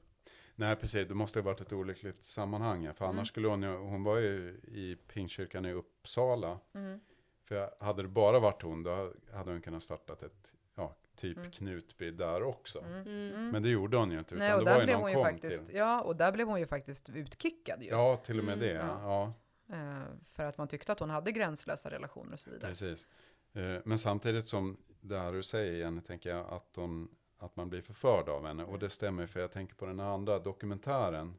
[0.55, 1.07] Nej, precis.
[1.07, 2.93] Det måste ha varit ett olyckligt sammanhang.
[2.93, 3.25] För annars Mm.
[3.25, 6.59] skulle hon ju, hon var ju i Pingstkyrkan i Uppsala.
[6.73, 6.99] mm,
[7.45, 11.51] För hade det bara varit hon, då hade hon kunnat startat ett, ja, typ Mm.
[11.51, 12.79] Knutby där också.
[12.79, 13.33] mm, Mm.
[13.33, 13.49] mm.
[13.51, 15.11] Men det gjorde hon ju inte, utan Nej, och det var där ju blev hon
[15.11, 15.75] ju faktiskt, till.
[15.75, 17.89] ja, och där blev hon ju faktiskt utkickad ju.
[17.89, 18.73] Ja, till och med Mm, det.
[18.73, 18.99] ja.
[19.01, 19.33] Ja,
[19.75, 22.69] Eh, för att man tyckte att hon hade gränslösa relationer och så vidare.
[22.71, 23.07] precis.
[23.53, 27.69] Eh, Men samtidigt som det här du säger Jenny, tänker jag att, de, att man
[27.69, 28.63] blir förförd av henne.
[28.63, 31.35] Och det stämmer, för jag tänker på den andra dokumentären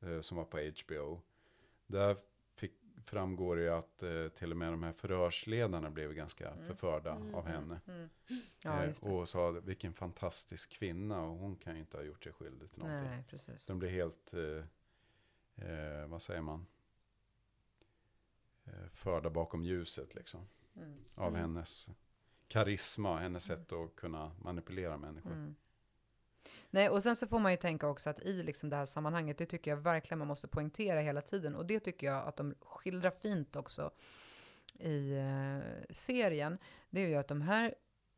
[0.00, 1.20] eh, som var på HBO.
[1.86, 2.16] Där
[2.54, 2.72] fick,
[3.06, 6.66] framgår det ju att eh, till och med de här förhörsledarna blev ganska Mm.
[6.66, 7.80] förförda Mm, av mm, henne.
[7.86, 8.08] Mm.
[8.64, 12.32] Ja, Eh, och sa vilken fantastisk kvinna och hon kan ju inte ha gjort sig
[12.32, 13.10] skyldig till någonting.
[13.10, 13.66] Nej, precis.
[13.66, 14.64] De blir helt, eh,
[15.68, 16.66] eh, vad säger man,
[18.92, 20.40] förda bakom ljuset liksom.
[20.78, 21.04] Mm.
[21.14, 21.40] Av Mm.
[21.40, 21.88] hennes
[22.48, 25.32] karisma, hennes sätt att kunna manipulera människor.
[25.32, 25.54] Mm.
[26.70, 29.38] Nej, och sen så får man ju tänka också att i liksom det här sammanhanget,
[29.38, 31.54] det tycker jag verkligen man måste poängtera hela tiden.
[31.54, 33.90] Och det tycker jag att de skildrar fint också
[34.78, 36.58] i eh, serien.
[36.90, 37.74] Det är ju att de här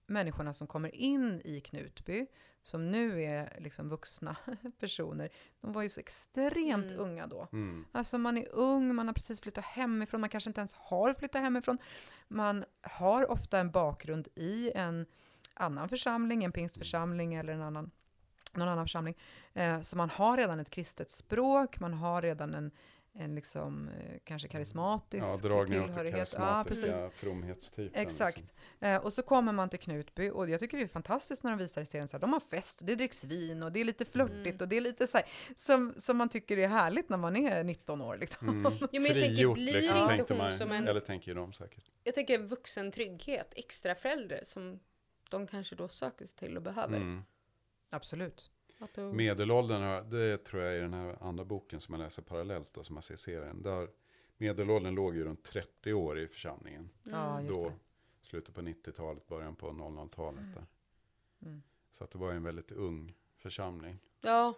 [0.06, 2.26] människorna som kommer in i Knutby,
[2.62, 4.36] som nu är liksom vuxna
[4.78, 7.00] personer, de var ju så extremt Mm.
[7.00, 7.48] unga då.
[7.52, 7.84] Mm.
[7.92, 11.42] Alltså man är ung, man har precis flyttat hemifrån, man kanske inte ens har flyttat
[11.42, 11.78] hemifrån.
[12.28, 15.06] Man har ofta en bakgrund i en
[15.54, 17.90] annan församling, en pingstförsamling eller en annan,
[18.54, 19.16] någon annan församling.
[19.52, 22.70] Eh, så man har redan ett kristet språk, man har redan en,
[23.12, 26.34] en liksom, eh, kanske karismatisk Ja, dragningar åt det tillhörighet.
[26.36, 26.82] Ja, precis.
[26.84, 28.02] karismatiska fromhetstypen.
[28.02, 28.36] Exakt.
[28.36, 28.56] Liksom.
[28.80, 31.58] Eh, och så kommer man till Knutby och jag tycker det är fantastiskt när de
[31.58, 33.84] visar i serien så här, de har fest och det dricks vin och det är
[33.84, 34.56] lite flörtigt Mm.
[34.60, 37.64] och det är lite så här, som, som man tycker är härligt när man är
[37.64, 38.48] 19 år liksom.
[38.48, 38.72] Mm.
[38.80, 40.52] Jo, men jag tänker, Frigjort blir liksom, inte tänkte hon man.
[40.58, 41.84] som en- Eller tänker de säkert.
[42.04, 44.80] Jag tänker en vuxen trygghet, extra förälder som
[45.30, 46.96] de kanske då söker sig till och behöver.
[46.96, 47.22] Mm.
[47.90, 48.50] Absolut.
[48.94, 52.86] Då- Medelåldern, det tror jag är den här andra boken som jag läser parallellt och
[52.86, 53.62] som jag ser i serien.
[53.62, 53.88] Där
[54.36, 56.90] medelåldern låg ju runt 30 år i församlingen.
[57.02, 57.46] Ja, Mm.
[57.46, 57.74] just Då, det.
[58.22, 60.40] slutet på 90-talet, början på 00-talet.
[60.40, 60.52] Mm.
[60.54, 60.66] Där.
[61.48, 61.62] Mm.
[61.92, 63.98] Så att det var en väldigt ung församling.
[64.20, 64.54] Ja.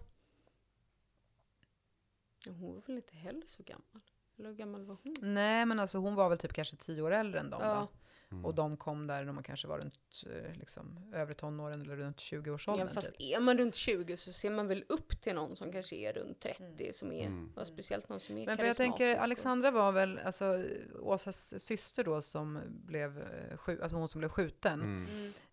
[2.47, 4.03] Hon var väl inte heller så gammal?
[4.37, 5.15] Eller hur gammal var hon?
[5.23, 7.75] Nej, men alltså hon var väl typ kanske tio år äldre än dem Ja.
[7.75, 7.89] va?
[8.33, 8.45] Mm.
[8.45, 12.17] Och de kom där när man kanske var runt eh, liksom, övre tonåren eller runt
[12.17, 12.87] 20-årsåldern.
[12.89, 13.21] Ja, fast typ.
[13.21, 16.41] är man runt 20 så ser man väl upp till någon som kanske är runt
[16.41, 17.53] 30 som är, Mm.
[17.57, 20.65] och speciellt någon som är Men för jag tänker, Alexandra var väl, alltså
[21.01, 25.07] Åsas syster då som blev, eh, alltså hon som blev skjuten, Mm.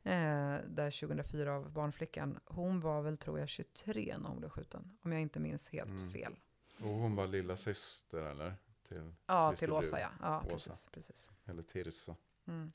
[0.03, 0.55] Mm.
[0.59, 4.97] eh, där 2004 av barnflickan, hon var väl tror jag 23 när hon blev skjuten,
[5.01, 6.09] om jag inte minns helt Mm.
[6.09, 6.35] fel.
[6.83, 8.55] Och hon var lilla syster eller?
[8.87, 10.09] Till, Ja, till Åsa ja.
[10.21, 10.69] Ja, Åsa.
[10.69, 10.89] precis.
[10.91, 11.31] precis.
[11.45, 12.15] eller Tirsa,
[12.49, 12.71] Mm.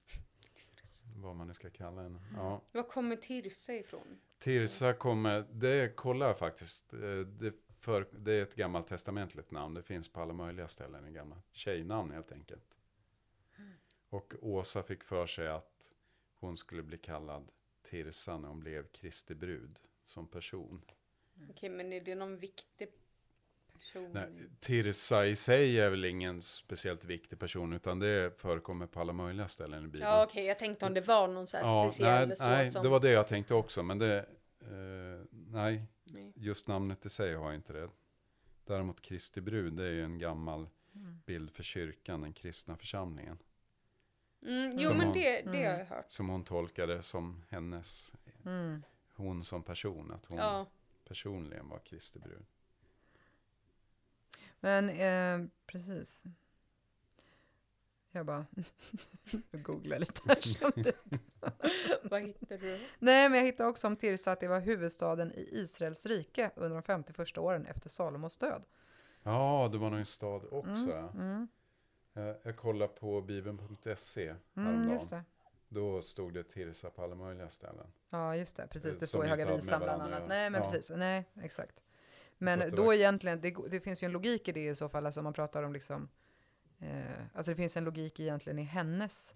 [1.17, 2.21] vad man nu ska kalla henne.
[2.35, 2.63] Ja.
[2.73, 4.21] Var kommer Tirsa ifrån?
[4.39, 6.93] Tirsa kommer, det kollar jag faktiskt.
[6.93, 9.75] Eh, Det, för, det är ett gammalt testamentligt namn.
[9.75, 12.75] Det finns på alla möjliga ställen i gamla tjejnamn helt enkelt.
[14.09, 15.91] Och Åsa fick för sig att
[16.35, 17.51] hon skulle bli kallad
[17.83, 20.83] Tirsa när hon blev Kristi brud som person.
[21.51, 22.89] Okej, men är det någon viktig
[23.93, 24.11] person?
[24.13, 24.29] Nej,
[24.61, 29.49] Tirsa i sig är väl ingen speciellt viktig person utan det förekommer på alla möjliga
[29.49, 30.05] ställen i Bibeln.
[30.11, 32.83] Ja, okej, jag tänkte om det var någon så här speciell nej, så nej som...
[32.83, 33.83] det var det jag tänkte också.
[33.83, 34.19] Men det,
[34.61, 36.33] eh, nej, Nej.
[36.37, 37.89] just namnet i sig har jag inte det.
[38.67, 41.23] Däremot Kristi brud, det är ju en gammal Mm.
[41.27, 43.39] bild för kyrkan, den kristna församlingen.
[44.47, 45.79] Mm, jo, Som men hon- det, det har Mm.
[45.79, 46.05] jag hört.
[46.11, 48.13] Som hon tolkade som hennes,
[48.45, 48.83] Mm.
[49.15, 50.67] hon som person, att hon Ja.
[51.09, 52.45] personligen var Kristi brud.
[54.65, 56.25] Men eh, precis.
[58.11, 58.47] Jag bara
[59.53, 60.97] googlar lite här samtidigt.
[62.03, 62.81] Vad hittar du?
[62.99, 66.75] Nej, men jag hittade också om Tirsa att det var huvudstaden i Israels rike under
[66.77, 68.67] de 50 första åren efter Salomos död.
[69.23, 70.93] Ja, det var nog en stad också.
[70.93, 71.49] Mm, mm,
[72.13, 75.25] Jag, jag kollade på bibeln.se mm, just det.
[75.69, 77.87] Då stod det Tirsa på alla möjliga ställen.
[78.11, 78.67] Ja, just det.
[78.67, 80.29] Precis, Eh, det som står i Höga Visan bland annat.
[80.29, 80.71] Nej, men Ja.
[80.71, 80.91] precis.
[80.97, 81.84] Nej, exakt.
[82.39, 84.89] Men det då var- egentligen, det, det finns ju en logik i det i så
[84.89, 86.09] fall, alltså man pratar om liksom,
[86.81, 86.89] eh,
[87.35, 89.35] alltså det finns en logik egentligen i hennes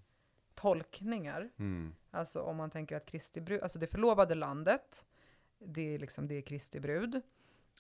[0.55, 1.51] tolkningar.
[1.59, 1.95] Mm.
[2.11, 5.05] Alltså om man tänker att Kristi brud, alltså det förlovade landet,
[5.59, 7.21] det är liksom, det är Kristi brud.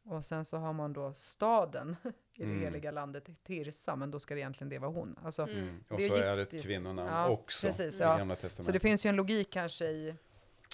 [0.04, 1.96] Och sen så har man då staden
[2.35, 2.61] i det Mm.
[2.62, 5.18] heliga landet, Tirsa, men då ska det egentligen det vara hon.
[5.24, 5.59] Alltså, Mm.
[5.59, 5.85] Mm.
[5.88, 8.16] Och så är det ett kvinnonamn Ja, också precis, i ja.
[8.18, 8.72] Gamla Så Testamentet.
[8.74, 10.14] det finns ju en logik kanske i,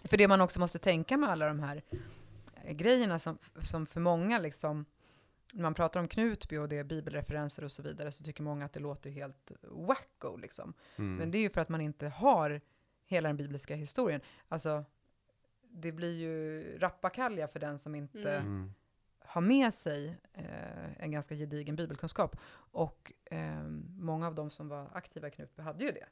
[0.05, 1.83] för det man också måste tänka med alla de här
[2.73, 4.85] grejerna som, som för många liksom,
[5.55, 8.65] när man pratar om Knutby och det är bibelreferenser och så vidare, så tycker många
[8.65, 10.75] att det låter helt wacko liksom.
[10.97, 11.17] Mm.
[11.17, 12.61] Men det är ju för att man inte har
[13.07, 14.21] hela den bibliska historien.
[14.49, 14.85] Alltså,
[15.71, 18.47] det blir ju rappakalja för den som inte Mm.
[18.47, 18.73] Mm.
[19.19, 22.37] har med sig eh, en ganska gedigen bibelkunskap.
[22.73, 23.63] Och eh,
[23.99, 26.07] många av de som var aktiva i Knutby hade ju det.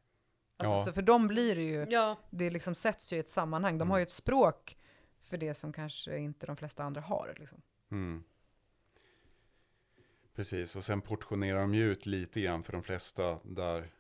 [0.57, 0.85] Alltså, Ja.
[0.85, 3.73] Så för dem blir det ju, Ja, det liksom sätts ju i ett sammanhang.
[3.79, 3.91] De Mm.
[3.91, 4.77] har ju ett språk
[5.23, 7.35] för det som kanske inte de flesta andra har.
[7.39, 7.63] Liksom.
[7.91, 8.25] Mm.
[10.35, 13.91] Precis, och sen portionerar de ju ut lite grann för de flesta där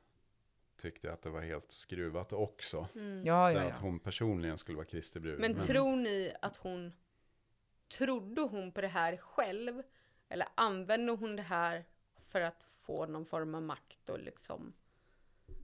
[0.76, 2.88] tyckte jag att det var helt skruvat också.
[2.94, 3.26] mm.
[3.26, 3.74] Ja, Där ja, Att ja.
[3.80, 5.40] hon personligen skulle vara Kristi brud.
[5.40, 6.92] Men tror ni att hon
[7.88, 9.82] trodde hon på det här själv?
[10.28, 11.84] Eller använde hon det här
[12.28, 14.72] för att få någon form av makt och liksom?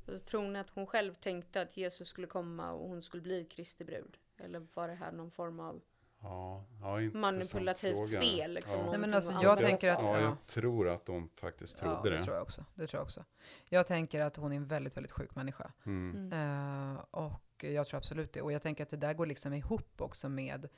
[0.07, 3.45] Alltså, tror ni att hon själv tänkte att Jesus skulle komma och hon skulle bli
[3.45, 4.19] Kristi brud?
[4.39, 5.81] Eller var det här någon form av
[6.21, 8.23] ja, ja, manipulativt fråga.
[8.23, 8.55] spel?
[8.55, 8.91] Liksom, Ja.
[8.91, 9.99] Nej, men alltså, jag tänker att-?
[10.03, 10.21] Ja, ja.
[10.21, 12.23] jag tror att de faktiskt trodde ja, det det.
[12.23, 12.65] tror jag också.
[12.75, 13.25] Det tror jag också.
[13.69, 15.73] Jag tänker att hon är en väldigt, väldigt sjuk människa.
[15.87, 16.33] Mm.
[16.33, 18.43] Eh, och jag tror absolut det.
[18.43, 20.69] Och jag tänker att det där går liksom ihop också med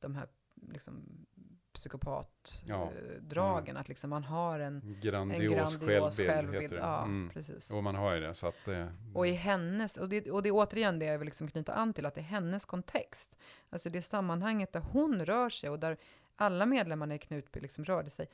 [0.00, 0.28] de här
[0.72, 1.26] liksom,
[1.78, 3.74] psykopatdragen.
[3.74, 3.80] Ja.
[3.80, 6.72] Att liksom man har en, en Grandios, grandios självbild, självbild.
[6.82, 7.30] Ja, Mm.
[7.34, 7.70] precis.
[7.70, 8.92] Och man har ju det, så att det...
[9.14, 11.92] Och i hennes, och det, och det är återigen det jag vill liksom knyta an
[11.92, 13.38] till, att det är hennes kontext.
[13.70, 15.96] Alltså det sammanhanget där hon rör sig och där
[16.36, 18.28] alla medlemmarna i Knutby liksom rörde sig.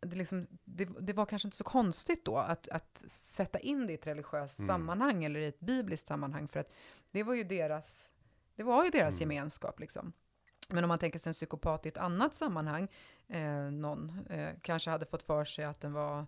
[0.00, 3.92] Det, liksom, det, det var kanske inte så konstigt då att, att sätta in det
[3.92, 4.68] i ett religiöst Mm.
[4.68, 6.72] sammanhang eller i ett bibliskt sammanhang, för att
[7.10, 8.10] det var ju deras,
[8.56, 9.30] det var ju deras Mm.
[9.36, 9.80] gemenskap.
[9.80, 10.12] Liksom.
[10.68, 12.88] Men om man tänker sig en psykopat i ett annat sammanhang,
[13.28, 16.26] eh, någon eh, kanske hade fått för sig att den var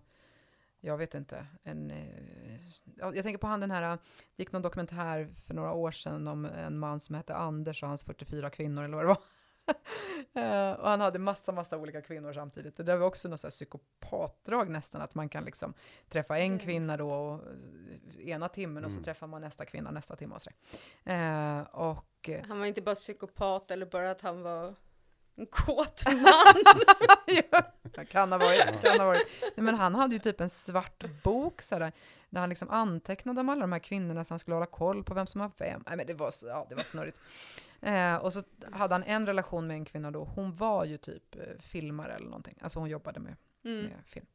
[0.81, 1.47] jag vet inte.
[1.63, 2.59] En, eh,
[2.97, 3.97] jag tänker på han den här, det
[4.35, 8.03] gick någon dokumentär för några år sedan om en man som hette Anders och hans
[8.03, 9.23] 44 kvinnor eller vad det var.
[10.33, 12.75] Eh, och han hade massa, massa olika kvinnor samtidigt.
[12.77, 15.73] Det där var också något psykopatdrag nästan, att man kan liksom
[16.09, 16.59] träffa en Mm.
[16.59, 17.33] kvinna då och,
[18.19, 19.03] eh, ena timmen och så Mm.
[19.03, 23.85] träffar man nästa kvinna nästa timme och eh, Och Han var inte bara psykopat eller
[23.85, 24.75] bara att han var
[25.39, 26.63] en kåt man.
[27.51, 27.63] ja,
[28.09, 28.81] kan ha varit.
[28.81, 29.27] Kan ha varit.
[29.41, 31.91] Nej, men han hade ju typ en svart bok så där,
[32.29, 35.13] där han liksom antecknade om alla de här kvinnorna så han skulle hålla koll på
[35.13, 35.83] vem som var vem.
[35.87, 37.17] Nej, men det var, ja, det var snurrigt.
[37.81, 40.23] Eh, och så hade han en relation med en kvinna då.
[40.23, 42.57] Hon var ju typ eh, filmare eller någonting.
[42.61, 43.81] Alltså hon jobbade med, Mm.
[43.83, 44.25] med film.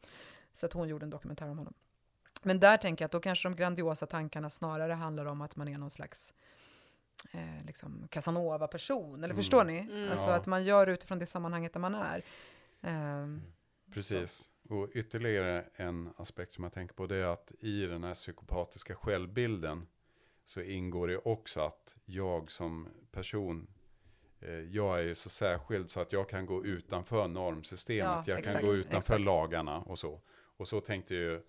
[0.52, 1.74] Så att hon gjorde en dokumentär om honom.
[2.42, 5.68] Men där tänker jag att då kanske de grandiosa tankarna snarare handlar om att man
[5.68, 6.34] är någon slags
[7.32, 9.14] eh, liksom Casanova-person.
[9.18, 9.36] Eller Mm.
[9.36, 9.78] förstår ni?
[9.78, 10.10] Mm.
[10.12, 10.36] Alltså Ja.
[10.36, 12.22] att man gör utifrån det sammanhanget där man är.
[12.82, 13.42] Ehm,
[13.92, 14.48] Precis.
[14.68, 18.94] Och ytterligare en aspekt som jag tänker på det är att i den här psykopatiska
[18.94, 19.86] självbilden
[20.44, 23.66] så ingår det också att jag som person,
[24.40, 28.04] eh, jag är ju så särskild så att jag kan gå utanför normsystemet.
[28.06, 29.20] Ja, jag exakt, kan gå utanför exakt.
[29.20, 30.20] lagarna och så.
[30.56, 31.42] Och så tänkte ju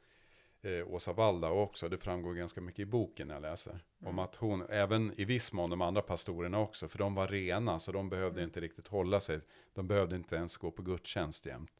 [0.65, 3.71] eh, Åsa Waldau också, det framgår ganska mycket i boken jag läser.
[3.99, 4.19] Om Mm.
[4.19, 7.91] att hon, även i viss mån de andra pastorerna också, för de var rena så
[7.91, 8.49] de behövde Mm.
[8.49, 9.39] inte riktigt hålla sig.
[9.73, 11.71] De behövde inte ens gå på gudstjänst jämt.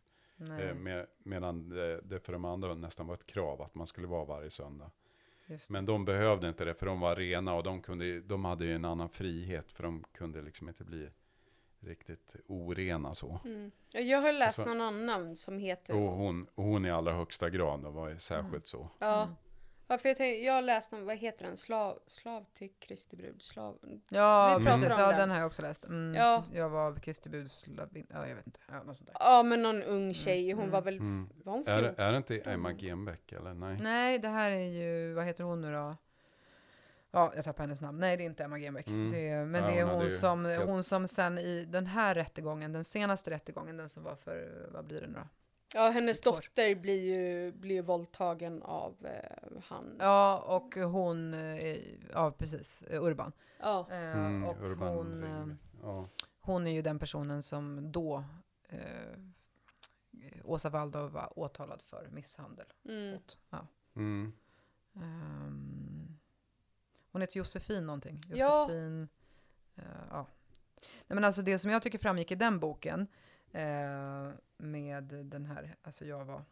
[0.59, 4.07] Eh, med, medan det, det för de andra nästan var ett krav att man skulle
[4.07, 4.91] vara varje söndag.
[5.69, 8.75] Men de behövde inte det för de var rena och de, kunde, de hade ju
[8.75, 11.09] en annan frihet för de kunde liksom inte bli
[11.85, 13.39] riktigt orena så.
[13.45, 13.71] Mm.
[13.91, 15.93] Ja, Jag har läst Alltså- någon annan som heter...
[15.95, 18.89] Och hon, och hon i allra högsta grad och var ju särskilt så.
[18.99, 19.23] Ja.
[19.23, 19.35] Mm.
[19.87, 21.57] Ja, för jag, tänkte, jag har läst om, vad heter den?
[21.57, 23.41] Slav, slav till Kristi brud?
[23.41, 23.77] Slav...
[24.09, 24.95] Ja, Vi pratar precis.
[24.95, 25.19] om Ja, den.
[25.19, 25.85] den har jag också läst.
[25.85, 26.43] Mm, Ja.
[26.53, 28.59] Jag var Kristi lavin- Ja, jag vet inte.
[28.71, 29.17] Ja, något sånt där.
[29.19, 30.51] Ja, men någon ung tjej.
[30.51, 30.71] Hon Mm.
[30.71, 30.97] var väl...
[30.97, 31.29] Mm.
[31.43, 32.05] Var hon Är, 14?
[32.05, 33.53] är det inte Emma Genbeck eller?
[33.53, 33.77] Nej.
[33.81, 35.95] Nej, det här är ju, vad heter hon nu då?
[37.15, 37.99] Ja, jag tappar hennes namn.
[37.99, 38.87] Nej, det är inte Emma Genbeck.
[38.87, 39.11] Mm.
[39.11, 42.71] Det men Ja, det är hon som, helt- hon som sen i den här rättegången,
[42.73, 45.27] den senaste rättegången, den som var för, vad blir det nu då?
[45.73, 46.31] Ja, hennes Ett år.
[46.31, 49.95] dotter blir ju, blir våldtagen av eh, han.
[49.99, 51.77] Ja, och hon, eh,
[52.13, 53.31] ja precis, eh, Urban.
[53.59, 53.87] Ja.
[53.91, 56.07] Eh, Mm, och Urban hon, eh, ja.
[56.39, 58.23] hon är ju den personen som då
[58.69, 58.79] eh,
[60.43, 62.65] Åsa Waldau var åtalad för misshandel.
[62.89, 63.19] Mm.
[63.49, 63.67] Ja.
[63.95, 64.33] Mm.
[64.95, 65.94] Ehm,
[67.15, 68.21] hon heter Josefin någonting.
[68.29, 68.61] Ja.
[68.61, 69.07] Josefin,
[69.75, 70.27] eh, ja.
[70.79, 73.07] Nej, men alltså det som jag tycker framgick i den boken
[73.51, 76.43] eh, med den här, alltså jag var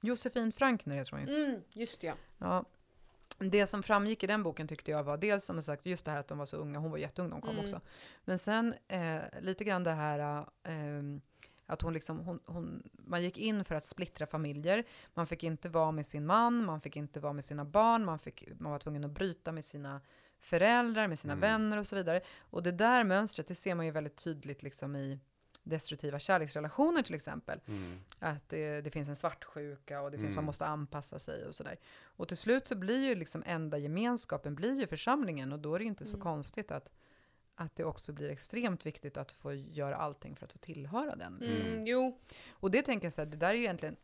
[0.00, 1.44] Josefin Frankner heter hon ju.
[1.44, 2.14] Mm, just det, ja.
[2.38, 2.64] Ja.
[3.38, 6.18] Det som framgick i den boken tyckte jag var dels som sagt just det här
[6.20, 7.64] att de var så unga, hon var jätteung när hon kom Mm.
[7.64, 7.80] också.
[8.24, 11.02] Men sen eh, lite grann det här eh,
[11.72, 14.84] att hon liksom, hon, hon, man gick in för att splittra familjer.
[15.14, 18.18] Man fick inte vara med sin man, man fick inte vara med sina barn, man,
[18.18, 20.00] fick, man var tvungen att bryta med sina
[20.38, 21.40] föräldrar, med sina Mm.
[21.40, 22.20] vänner och så vidare.
[22.38, 25.18] Och det där mönstret, det ser man ju väldigt tydligt liksom i
[25.64, 27.60] destruktiva kärleksrelationer till exempel.
[27.66, 27.98] Mm.
[28.18, 30.36] Att det, det finns en svartsjuka och det finns, Mm.
[30.36, 31.76] man måste anpassa sig och sådär.
[32.02, 35.78] Och till slut så blir ju liksom enda gemenskapen blir ju församlingen och då är
[35.78, 36.22] det inte så Mm.
[36.24, 36.90] konstigt att,
[37.62, 41.42] att det också blir extremt viktigt att få göra allting för att få tillhöra den.
[41.42, 41.86] Mm, Mm.
[41.86, 42.18] Jo,
[42.50, 43.96] Och det tänker jag så här, det där är ju egentligen,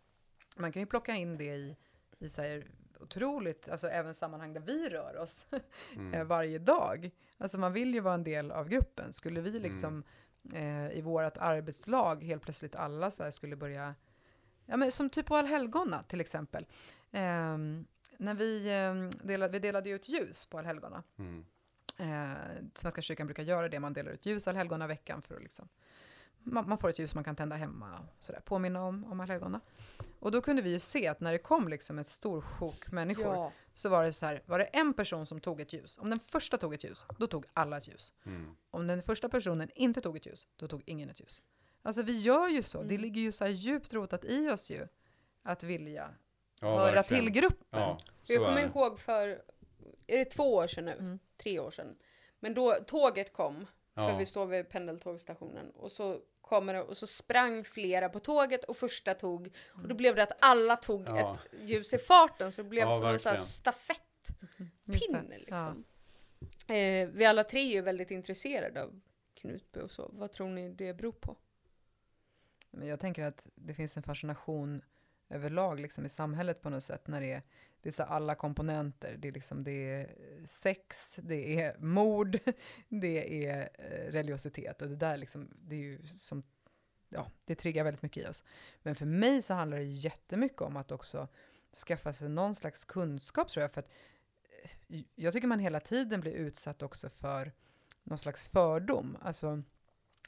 [0.57, 1.77] man kan ju plocka in det i,
[2.19, 2.67] i så här
[3.01, 5.59] otroligt, alltså även sammanhang där vi rör oss eh,
[5.97, 6.29] Mm.
[6.29, 7.11] varje dag.
[7.39, 9.13] Alltså man vill ju vara en del av gruppen.
[9.13, 10.03] Skulle vi liksom
[10.53, 13.95] eh, i vårt arbetslag helt plötsligt alla så här skulle börja,
[14.67, 16.67] ja men som typ på allhelgona till exempel.
[17.13, 17.87] Ehm,
[18.17, 21.03] när vi, eh, delade, vi delade ut ljus på allhelgona.
[21.19, 21.45] Mm.
[21.99, 22.33] Eh,
[22.75, 25.69] Svenska kyrkan brukar göra det, man delar ut ljus allhelgona veckan för att liksom,
[26.43, 29.61] man, man får ett ljus man kan tända hemma och sådär, påminna om, om allhelgona.
[30.21, 33.25] Och då kunde vi ju se att när det kom liksom ett stor sjok människor,
[33.35, 33.53] ja.
[33.75, 36.21] så var det så här, var det en person som tog ett ljus, om den
[36.21, 38.13] första tog ett ljus, då tog alla ett ljus.
[38.27, 38.57] Mm.
[38.71, 41.43] Om den första personen inte tog ett ljus, då tog ingen ett ljus.
[41.83, 43.01] Alltså vi gör ju så, det Mm.
[43.03, 44.89] ligger ju så här djupt rotat i oss ju,
[45.43, 46.11] att vilja
[46.61, 47.25] Ja, höra verkligen.
[47.25, 47.67] till gruppen.
[47.81, 48.67] Ja, Jag kommer det.
[48.67, 49.43] ihåg för,
[50.07, 50.93] är det två år sedan nu?
[50.93, 51.19] Mm.
[51.39, 51.97] Tre år sedan.
[52.41, 54.17] Men då tåget kom, för Ja.
[54.17, 55.71] vi står vid pendeltågstationen.
[55.71, 59.51] Och så kommer det, och så sprang flera på tåget och första tog.
[59.69, 61.39] Och då blev det att alla tog Ja.
[61.53, 62.53] ett ljus i farten.
[62.53, 63.47] Så det blev Ja, som en sån här verkligen.
[63.47, 65.39] stafettpinne Just det.
[65.39, 65.85] liksom.
[66.69, 69.01] Eh, vi alla tre är ju väldigt intresserade av
[69.35, 70.11] Knutby och så.
[70.13, 71.37] Vad tror ni det beror på?
[72.71, 74.83] Men jag tänker att det finns en fascination
[75.29, 77.43] överlag liksom i samhället på något sätt när det är,
[77.81, 79.17] det är så alla komponenter.
[79.19, 82.39] Det är, liksom, det är eh, sex, det är mord,
[82.89, 86.43] det är eh, religiositet och det där liksom, det är ju som,
[87.09, 88.45] ja, det triggar väldigt mycket i oss.
[88.83, 91.29] Men för mig så handlar det jättemycket om att också
[91.87, 93.91] skaffa sig någon slags kunskap tror jag, för att
[94.89, 97.53] eh, jag tycker man hela tiden blir utsatt också för
[98.03, 99.17] någon slags fördom.
[99.23, 99.63] Alltså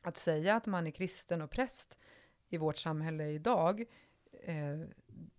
[0.02, 1.98] att säga att man är kristen och präst
[2.48, 3.84] i vårt samhälle idag,
[4.42, 4.78] eh,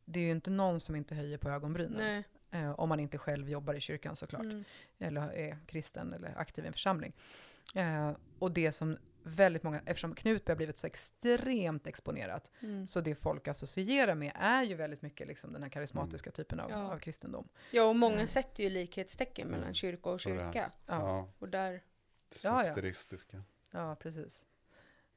[0.05, 1.97] det är ju inte någon som inte höjer på ögonbrynen.
[1.97, 2.23] Nej.
[2.63, 4.63] Eh, om man inte själv jobbar i kyrkan såklart, Mm.
[4.99, 7.13] eller är kristen eller aktiv i en församling.
[7.75, 12.87] Eh, och det som väldigt många, eftersom Knutby har blivit så extremt exponerat, Mm.
[12.87, 16.69] så det folk associerar med är ju väldigt mycket liksom den här karismatiska typen av,
[16.71, 16.93] Ja.
[16.93, 17.47] av kristendom.
[17.71, 18.27] Ja, och många Mm.
[18.27, 19.73] sätter ju likhetstecken mellan Mm.
[19.73, 20.71] kyrka och Och kyrka.
[20.85, 22.63] Ja, Ja, Och där, det Ja, ja.
[22.65, 23.43] sekteristiska.
[23.71, 24.45] ja precis.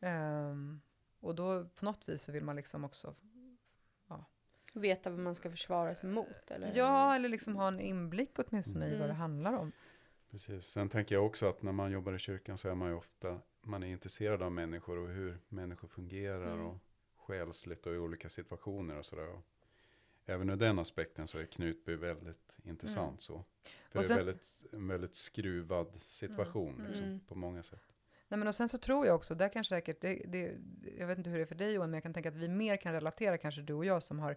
[0.00, 0.80] Ehm,
[1.20, 3.14] och då på något vis så vill man liksom också
[4.76, 6.50] Veta vad man ska försvara sig mot?
[6.50, 6.72] Eller?
[6.76, 9.08] Ja, eller liksom ha en inblick åtminstone i vad Mm.
[9.08, 9.72] det handlar om.
[10.30, 10.66] Precis.
[10.66, 13.40] Sen tänker jag också att när man jobbar i kyrkan så är man ju ofta,
[13.62, 16.66] man är intresserad av människor och hur människor fungerar Mm.
[16.66, 16.78] och
[17.16, 19.40] själsligt och i olika situationer och sådär.
[20.26, 23.44] Även ur den aspekten så är Knutby väldigt intressant så.
[23.90, 26.86] För Och det sen- är väldigt, en väldigt skruvad situation Mm.
[26.86, 27.20] liksom, Mm.
[27.20, 27.93] på många sätt.
[28.34, 30.54] Nej, men och sen så tror jag också, där kanske säkert, det, det,
[30.98, 32.48] jag vet inte hur det är för dig Johan, men jag kan tänka att vi
[32.48, 34.36] mer kan relatera, kanske du och jag som har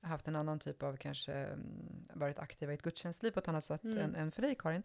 [0.00, 3.64] haft en annan typ av, kanske mm, varit aktiva i ett gudstjänstliv på ett annat
[3.64, 3.98] sätt Mm.
[3.98, 4.82] än, än för dig Karin.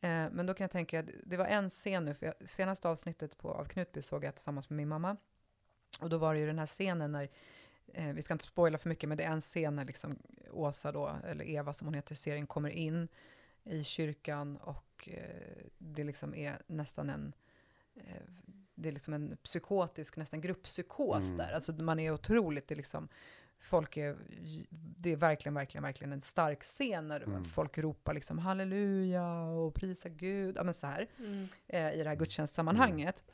[0.00, 3.38] Eh, men då kan jag tänka, det var en scen nu, för jag, senaste avsnittet
[3.38, 5.16] på, av Knutby såg jag tillsammans med min mamma.
[6.00, 7.28] Och då var det ju den här scenen när,
[7.94, 10.18] eh, vi ska inte spoila för mycket, men det är en scen när liksom
[10.50, 13.08] Åsa då, eller Eva som hon heter i serien, kommer in
[13.64, 17.32] i kyrkan och eh, det liksom är nästan en
[18.74, 21.36] det är liksom en psykotisk, nästan grupppsykos Mm.
[21.38, 21.52] där.
[21.52, 23.08] Alltså man är otroligt, det är liksom,
[23.58, 24.16] folk är,
[24.72, 27.44] det är verkligen, verkligen, verkligen en stark scen när Mm.
[27.44, 31.48] folk ropar liksom halleluja och prisa Gud, ja men så här, Mm.
[31.66, 33.24] eh, i det här gudstjänstsammanhanget.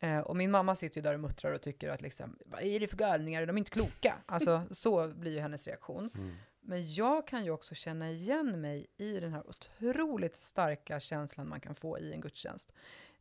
[0.00, 2.80] Eh, och min mamma sitter ju där och muttrar och tycker att liksom, vad är
[2.80, 4.14] det för galningar, de är inte kloka.
[4.26, 6.10] Alltså så blir ju hennes reaktion.
[6.14, 6.34] Mm.
[6.60, 11.60] Men jag kan ju också känna igen mig i den här otroligt starka känslan man
[11.60, 12.72] kan få i en gudstjänst.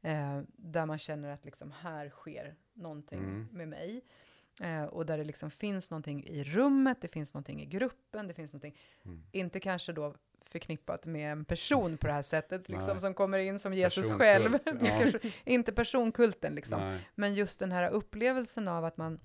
[0.05, 3.47] Eh, där man känner att liksom här sker någonting Mm.
[3.51, 4.01] med mig.
[4.61, 8.33] Eh, och där det liksom finns någonting i rummet, det finns någonting i gruppen, det
[8.33, 9.23] finns någonting, Mm.
[9.31, 13.01] inte kanske då förknippat med en person på det här sättet, liksom, Nej.
[13.01, 14.57] som kommer in som Jesus själv.
[14.81, 15.19] ja.
[15.45, 16.79] Inte personkulten liksom.
[16.81, 16.99] Nej.
[17.15, 19.19] Men just den här upplevelsen av att man,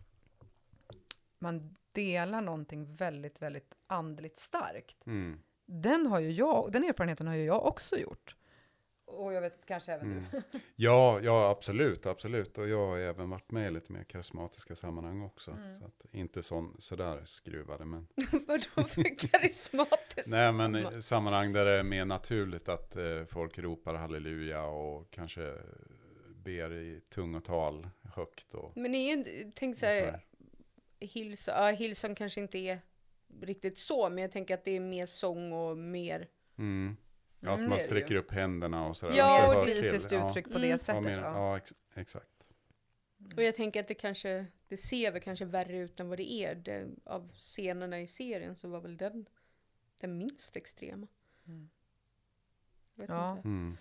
[1.38, 5.06] man delar någonting väldigt, väldigt andligt starkt.
[5.06, 5.40] Mm.
[5.66, 8.36] Den, har ju jag, den erfarenheten har ju jag också gjort.
[9.08, 10.24] Och jag vet kanske även Mm.
[10.32, 10.42] du.
[10.76, 12.58] Ja, ja, absolut, absolut.
[12.58, 15.50] Och jag har även varit med i lite mer karismatiska sammanhang också.
[15.50, 15.78] Mm.
[15.78, 18.08] Så att, inte sån, sådär skruvade, men
[18.46, 20.26] Vadå för karismatiskt?
[20.26, 25.10] Nej, men i sammanhang där det är mer naturligt att eh, folk ropar halleluja och
[25.10, 25.54] kanske
[26.44, 28.54] ber i tungotal högt.
[28.54, 30.20] Och, Men är inte, tänk så här.
[31.00, 32.80] Hillsong, ja, Hillsong kanske inte är
[33.40, 36.28] riktigt så, men jag tänker att det är mer sång och mer...
[36.58, 36.96] Mm.
[37.40, 39.16] Ja, Mm, att är man sträcker upp händerna och sådär.
[39.16, 39.74] Ja, och till.
[39.74, 40.28] fysiskt Ja.
[40.30, 40.62] uttryck på Mm.
[40.62, 40.94] det Ja, sättet.
[40.94, 41.34] Ja, mer, ja.
[41.34, 42.48] ja ex exakt.
[43.36, 46.32] Och jag tänker att det kanske, det ser väl kanske värre ut än vad det
[46.32, 46.54] är.
[46.54, 49.26] Det, av scenerna i serien så var väl den
[50.00, 51.06] den minst extrema.
[51.46, 51.70] Mm.
[52.94, 53.30] Vet Ja.
[53.36, 53.48] inte.
[53.48, 53.76] Mm.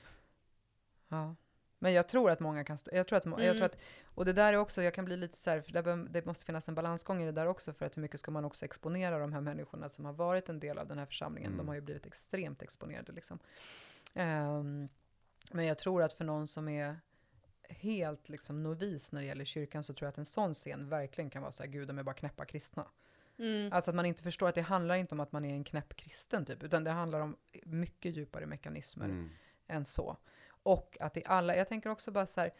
[1.07, 1.35] Ja.
[1.79, 3.57] Men jag tror att många kan stå, jag tror att, må- jag Mm.
[3.57, 6.25] tror att, och det där är också, jag kan bli lite så här, för det,
[6.25, 8.65] måste finnas en balansgång i det där också, för att hur mycket ska man också
[8.65, 11.57] exponera de här människorna som har varit en del av den här församlingen, Mm.
[11.57, 13.39] de har ju blivit extremt exponerade liksom.
[14.13, 14.89] Ehm,
[15.51, 16.99] men jag tror att för någon som är
[17.69, 21.29] helt liksom novis när det gäller kyrkan så tror jag att en sån scen verkligen
[21.29, 22.87] kan vara så här, gud de är bara knäppa kristna.
[23.39, 23.73] Mm.
[23.73, 25.95] Alltså att man inte förstår att det handlar inte om att man är en knäpp
[25.95, 29.29] kristen typ, utan det handlar om mycket djupare mekanismer Mm.
[29.67, 30.17] än så.
[30.67, 32.51] Och att i alla, jag tänker också bara så här,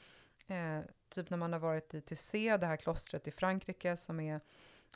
[0.48, 4.42] eh, typ när man har varit i Tissé, det här klostret i Frankrike, som är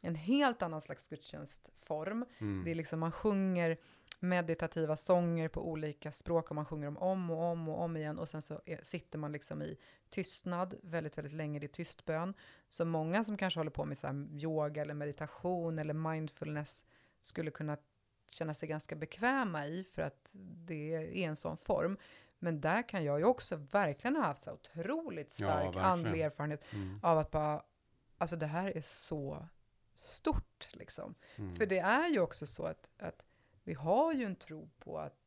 [0.01, 2.25] en helt annan slags gudstjänstform.
[2.37, 2.63] Mm.
[2.65, 3.77] Det är liksom, man sjunger
[4.19, 8.19] meditativa sånger på olika språk och man sjunger dem om och om och om igen
[8.19, 9.77] och sen så är, sitter man liksom i
[10.09, 12.33] tystnad väldigt, väldigt länge, det är tyst bön.
[12.69, 16.85] Så många som kanske håller på med så yoga eller meditation eller mindfulness
[17.21, 17.77] skulle kunna
[18.29, 21.97] känna sig ganska bekväma i för att det är en sån form.
[22.43, 25.85] Men där kan jag ju också verkligen ha haft så otroligt Ja, stark verkligen.
[25.87, 26.99] andlig erfarenhet Mm.
[27.03, 27.63] av att bara,
[28.17, 29.47] alltså det här är så
[29.93, 31.15] stort liksom.
[31.35, 31.55] Mm.
[31.55, 33.21] För det är ju också så att, att
[33.63, 35.17] vi har ju en tro på att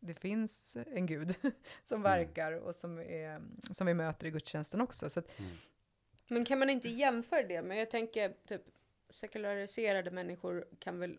[0.00, 1.34] det finns en gud
[1.84, 2.02] som Mm.
[2.02, 5.10] verkar och som, är, som vi möter i gudstjänsten också.
[5.10, 5.50] Så att, Mm.
[6.28, 7.62] Men kan man inte jämföra det?
[7.62, 8.62] Men jag tänker typ
[9.08, 11.18] sekulariserade människor kan väl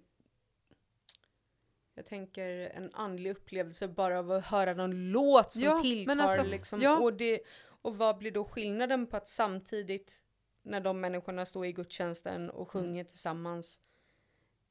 [1.96, 6.44] jag tänker en andlig upplevelse bara av att höra någon låt som Ja, tilltar alltså,
[6.44, 6.82] liksom.
[6.82, 6.98] ja.
[6.98, 7.39] Och, det,
[7.82, 10.14] och vad blir då skillnaden på att samtidigt
[10.64, 13.82] när de människorna står i gudstjänsten och sjunger tillsammans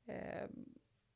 [0.08, 0.48] eh,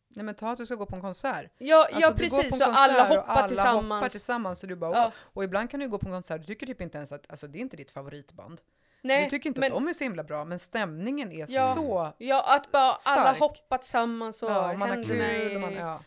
[0.09, 1.53] nej men ta att du ska gå på en konsert.
[1.59, 4.01] Ja, Alltså, ja precis, så alla hoppar alla tillsammans.
[4.01, 5.13] hoppar tillsammans och du bara, Ja.
[5.17, 7.47] Och ibland kan du gå på en konsert, du tycker typ inte ens att, alltså
[7.49, 8.61] det är inte ditt favoritband.
[9.05, 11.75] Nej, du tycker inte men, att de är så himla bra, men stämningen är Ja.
[11.77, 13.39] så, Ja, att bara alla Stark.
[13.39, 16.03] hoppar tillsammans och ja, man har kul och man, ja.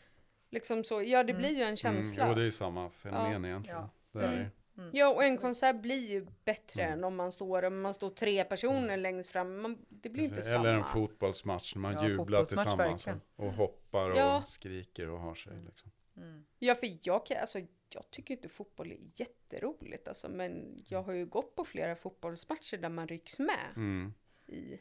[0.52, 1.02] liksom så.
[1.02, 1.38] Ja, det Mm.
[1.42, 2.24] blir ju en känsla.
[2.24, 2.30] Mm.
[2.32, 3.80] Jo, det är ju samma fenomen egentligen.
[3.82, 3.90] Ja.
[4.20, 4.40] Det är Mm.
[4.40, 4.50] det.
[4.82, 4.90] Mm.
[4.94, 6.94] Ja, och en konsert blir ju bättre Mm.
[6.98, 9.62] än om man står, om man står tre personer längst fram.
[9.62, 10.52] Man, det blir ju inte Precis.
[10.52, 10.68] samma.
[10.68, 13.22] Eller en fotbollsmatch när man Ja, jublar tillsammans verkligen.
[13.36, 14.38] och, och hoppar Ja.
[14.38, 15.54] och skriker och har sig.
[15.66, 15.92] Liksom.
[16.18, 16.46] Mm.
[16.60, 17.60] Ja, för jag, kan, alltså,
[17.94, 22.78] jag tycker inte fotboll är jätteroligt alltså, men jag har ju gått på flera fotbollsmatcher
[22.78, 24.14] där man rycks med Mm.
[24.48, 24.80] i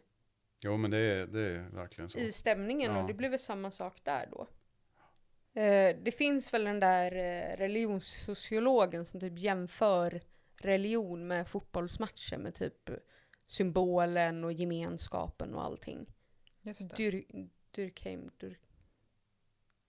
[0.65, 2.19] Jo, men det är, det är verkligen så.
[2.19, 3.01] i stämningen Ja.
[3.01, 4.49] och det blir väl samma sak där då.
[5.61, 10.21] Eh, det finns väl den där eh, religionssociologen som typ jämför
[10.61, 12.91] religion med fotbollsmatcher med typ
[13.47, 16.07] symbolen och gemenskapen och allting.
[16.63, 16.97] Just det.
[16.97, 17.25] Dyr,
[17.71, 18.59] Durkheim, Dur,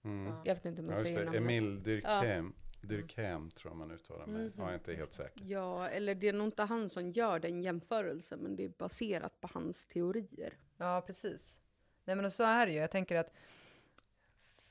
[0.07, 0.25] Mm.
[0.33, 0.41] Ja.
[0.45, 1.25] jag vet inte om Ja, jag just säger det.
[1.25, 1.41] namnet.
[1.41, 2.53] Emil Durkheim.
[2.81, 4.41] Durkheim tror jag man uttalar mig.
[4.45, 4.53] Mhm.
[4.57, 5.43] Jag är inte helt säker.
[5.45, 9.41] Ja, eller det är nog inte han som gör den jämförelsen, men det är baserat
[9.41, 10.53] på hans teorier.
[10.77, 11.59] Ja, precis.
[12.05, 12.77] Nej, men och så är det ju.
[12.79, 13.31] Jag tänker att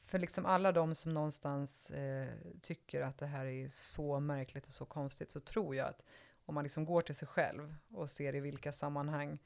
[0.04, 2.28] för liksom alla de som någonstans eh,
[2.62, 6.02] tycker att det här är så märkligt och så konstigt så tror jag att
[6.44, 9.38] om man liksom går till sig själv och ser i vilka sammanhang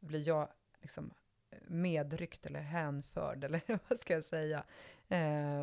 [0.00, 0.48] blir jag
[0.80, 1.10] liksom
[1.66, 4.64] medryckt eller hänförd eller vad ska jag säga.
[5.08, 5.60] Eh,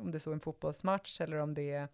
[0.00, 1.88] om det är så en fotbollsmatch eller om det är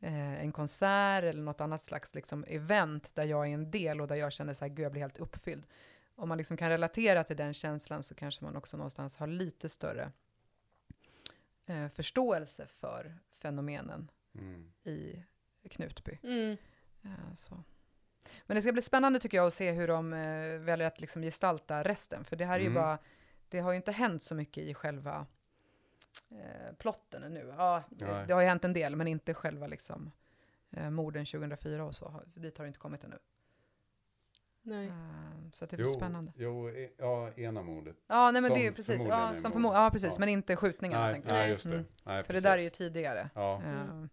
[0.00, 4.08] eh, en konsert eller något annat slags liksom event där jag är en del och
[4.08, 5.66] där jag känner så här, gud jag blir helt uppfylld
[6.14, 9.68] om man liksom kan relatera till den känslan så kanske man också någonstans har lite
[9.68, 10.12] större
[11.66, 14.72] eh, förståelse för fenomenen Mm.
[14.84, 15.22] i
[15.68, 16.18] Knutby.
[16.22, 16.56] Mm.
[17.02, 17.62] Eh, så.
[18.46, 21.22] Men det ska bli spännande tycker jag att se hur de eh, väljer att liksom
[21.22, 22.74] gestalta resten, för det här är ju Mm.
[22.82, 22.98] bara,
[23.48, 25.26] det har ju inte hänt så mycket i själva
[26.30, 27.54] eh, plotten ännu.
[27.58, 30.10] Ja, det, det har ju hänt en del, men inte själva liksom
[30.70, 33.18] eh, morden 2004 och så, dit har det inte kommit ännu.
[34.62, 34.86] Nej.
[34.86, 36.32] Eh, så det blir Jo, spännande.
[36.36, 37.96] jo, e- ja, ena mordet.
[38.06, 39.00] Ja, nej men Som det är precis.
[39.08, 39.60] Ja, är som mord.
[39.62, 40.10] förmo- ja, precis.
[40.14, 40.20] Ja.
[40.20, 41.04] Men inte skjutningarna.
[41.04, 41.72] Nej, tänkte nej, just det.
[41.74, 41.86] Mm.
[42.04, 43.30] Nej, För det där är ju tidigare.
[43.34, 44.04] Ja, eh,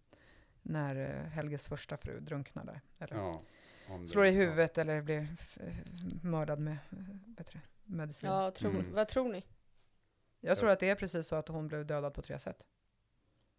[0.62, 2.80] när eh, Helges första fru drunknade.
[2.98, 3.40] Eller ja.
[3.88, 4.34] Om slår i ja.
[4.34, 5.28] huvudet eller blir
[6.22, 6.76] mördad med
[7.26, 8.30] bättre medicin.
[8.30, 8.92] Ja, tror, Mm.
[8.92, 9.44] vad tror ni?
[10.40, 12.66] Jag tror att det är precis så att hon blev dödad på tre sätt.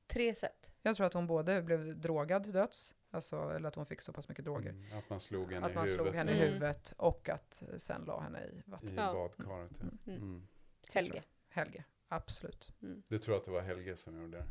[0.08, 0.72] Tre sätt.
[0.82, 4.14] Jag tror att hon både blev drogad till döds, alltså, eller att hon fick så
[4.14, 6.36] pass mycket droger, Mm, Att man slog henne att man i slog huvudet henne i
[6.36, 6.48] Mm.
[6.48, 8.90] huvudet och att sen la henne i vatten.
[8.90, 9.14] i Ja.
[9.14, 9.72] badkaret.
[9.80, 9.82] ja.
[9.82, 9.98] Mm.
[10.08, 10.22] Mm.
[10.22, 10.48] Mm.
[10.92, 11.24] Helge.
[11.50, 12.72] Helge, absolut.
[13.08, 14.46] Du tror att det var Helge som gjorde det?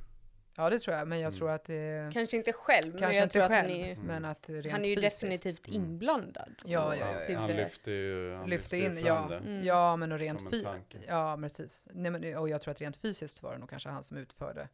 [0.59, 1.39] Ja, det tror jag, men jag Mm.
[1.39, 2.11] tror att det...
[2.13, 4.07] Kanske inte själv, men Kanske jag inte tror att själv, han är, Mm.
[4.07, 5.21] men att rent han är ju fysiskt.
[5.21, 5.81] definitivt Mm.
[5.83, 6.55] inblandad.
[6.65, 7.39] Ja, ja, ja, Han, ja.
[7.41, 9.27] han huvud- lyfte ju han lyfte lyfte in, ja.
[9.31, 9.37] det.
[9.37, 9.63] Mm.
[9.65, 10.99] Ja, men och rent Som en fy- tanke.
[11.07, 11.89] Ja, men precis.
[11.93, 14.69] Nej, men, och jag tror att rent fysiskt var det nog kanske han som utförde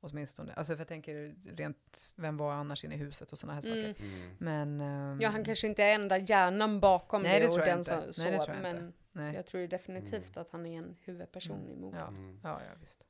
[0.00, 0.52] åtminstone.
[0.52, 3.94] Alltså för jag tänker rent, vem var annars inne i huset och sådana här Mm.
[3.94, 4.04] saker.
[4.04, 4.30] Mm.
[4.38, 4.80] Men...
[4.80, 7.72] ehm, Ja, han kanske inte är enda hjärnan bakom Nej, det, det och tror jag
[7.72, 8.12] den inte.
[8.12, 8.82] som Nej, det så, tror jag inte.
[8.82, 9.34] men nej.
[9.34, 10.40] jag tror ju definitivt Mm.
[10.42, 11.72] att han är en huvudperson Mm.
[11.72, 12.00] i mordet.
[12.02, 12.08] Ja.
[12.08, 12.40] Mm.
[12.42, 13.04] Ja, ja, visst.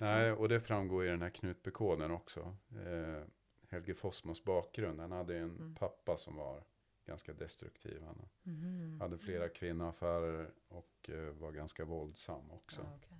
[0.00, 2.56] Nej, och det framgår i den här Knutbykoden också.
[2.86, 3.22] Eh,
[3.70, 5.00] Helge Fossmos bakgrund.
[5.00, 5.74] Han hade en Mm.
[5.74, 6.62] pappa som var
[7.06, 8.02] ganska destruktiv.
[8.06, 9.00] Han Mhm.
[9.00, 12.80] hade flera kvinnoaffärer och eh, var ganska våldsam också.
[12.84, 13.18] Ja, okej.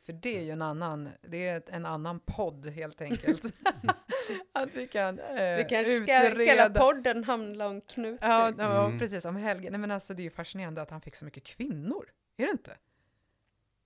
[0.00, 3.42] För det är ju en annan, det är en annan podd helt enkelt.
[4.52, 6.30] att vi kan eh, Vi kanske ska, hela
[6.66, 6.80] utreda.
[6.80, 8.18] podden handla om Knut.
[8.22, 8.98] Ja, ja Mm.
[8.98, 9.24] precis.
[9.24, 9.70] Om Helge.
[9.70, 12.10] Nej, men alltså det är ju fascinerande att han fick så mycket kvinnor.
[12.36, 12.76] Är det inte?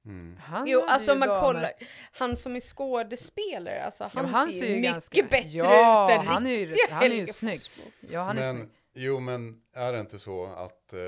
[0.04, 0.36] Mm.
[0.36, 1.40] Han Jo, alltså man damer.
[1.40, 1.72] kollar,
[2.12, 6.12] han som är skådespelare, alltså han, men han ser ser ju mycket ganska- bättre Ja,
[6.14, 7.60] ut än han är ju- riktiga han är ju snygg.
[8.00, 8.70] Ja, han är men, snygg.
[8.94, 11.00] Jo, men är det inte så att, eh,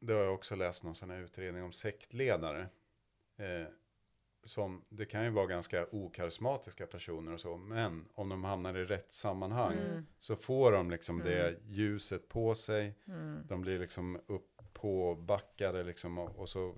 [0.00, 2.60] det har jag också läst någon sån här utredning om sektledare.
[3.38, 3.68] Eh,
[4.44, 8.84] som, det kan ju vara ganska okarismatiska personer och så, men om de hamnar i
[8.84, 10.06] rätt sammanhang Mm.
[10.18, 11.32] så får de liksom Mm.
[11.32, 12.94] det ljuset på sig.
[13.08, 13.42] Mm.
[13.48, 16.74] De blir liksom upp på backade liksom och, och så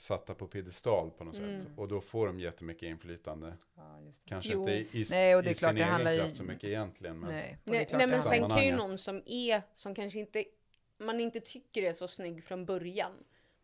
[0.00, 1.64] satta på piedestal på något Mm.
[1.64, 1.72] sätt.
[1.76, 3.56] Och då får de jättemycket inflytande.
[3.76, 4.28] Ja, just det.
[4.28, 4.60] Kanske Jo.
[4.60, 6.36] inte i, i, Nej, och det är i klart, sin det egen handlar ju- kraft
[6.36, 7.18] så mycket egentligen.
[7.20, 10.44] Men, Nej, Nej, nej men sen kan ju någon som är, som kanske inte,
[10.98, 13.12] man inte tycker är så snygg från början.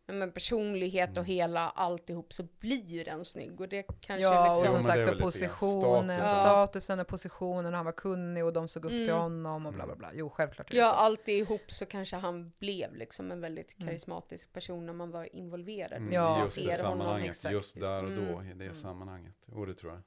[0.07, 1.25] Men med personlighet och Mm.
[1.25, 3.61] hela alltihop så blir den snygg.
[3.61, 4.81] Och det kanske Ja, och liksom...
[4.83, 6.43] som det är sagt, och positionen, statusen.
[6.43, 9.21] statusen och positionen, och han var kunnig och de såg upp till Mm.
[9.21, 10.11] honom och bla bla bla.
[10.13, 10.95] Jo, självklart Ja, så.
[10.95, 13.87] allt ihop så kanske han blev liksom en väldigt Mm.
[13.87, 15.97] karismatisk person när man var involverad.
[15.97, 18.45] Mm, Ja, just det sammanhanget, just där och då, Mm.
[18.45, 18.75] i det Mm.
[18.75, 19.35] sammanhanget.
[19.47, 20.01] Jo, det tror jag.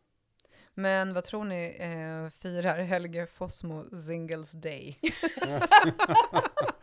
[0.74, 4.98] Men vad tror ni eh, firar Helge Fossmo Singles Day?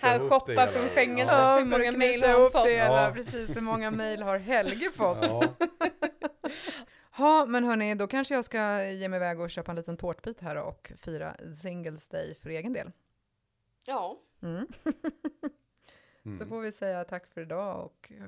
[0.00, 1.34] Han shoppar från fängelset.
[1.38, 1.58] Ja.
[1.58, 2.64] hur många mejl har han fått?
[2.64, 3.12] det hela, Ja.
[3.14, 5.18] Precis, hur många mejl har Helge fått?
[5.22, 5.54] Ja,
[7.18, 7.44] Ja.
[7.48, 10.56] men hörni, då kanske jag ska ge mig iväg och köpa en liten tårtbit här
[10.56, 12.90] och fira Singles Day för egen del.
[13.86, 14.16] Ja.
[14.42, 14.66] Mm.
[16.24, 16.38] Mm.
[16.38, 18.24] Så får vi säga tack för idag och eh,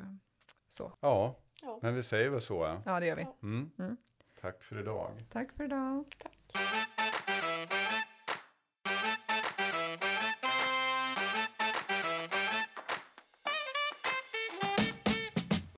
[0.69, 0.93] så.
[1.01, 1.79] ja, Ja.
[1.83, 2.63] men vi säger väl så.
[2.65, 2.83] Ja.
[2.87, 3.23] Ja, det gör vi.
[3.23, 3.37] Ja.
[3.43, 3.71] Mm.
[3.79, 3.97] Mm.
[4.41, 5.25] Tack för idag.
[5.33, 6.05] Tack för idag.
[6.19, 6.39] Tack.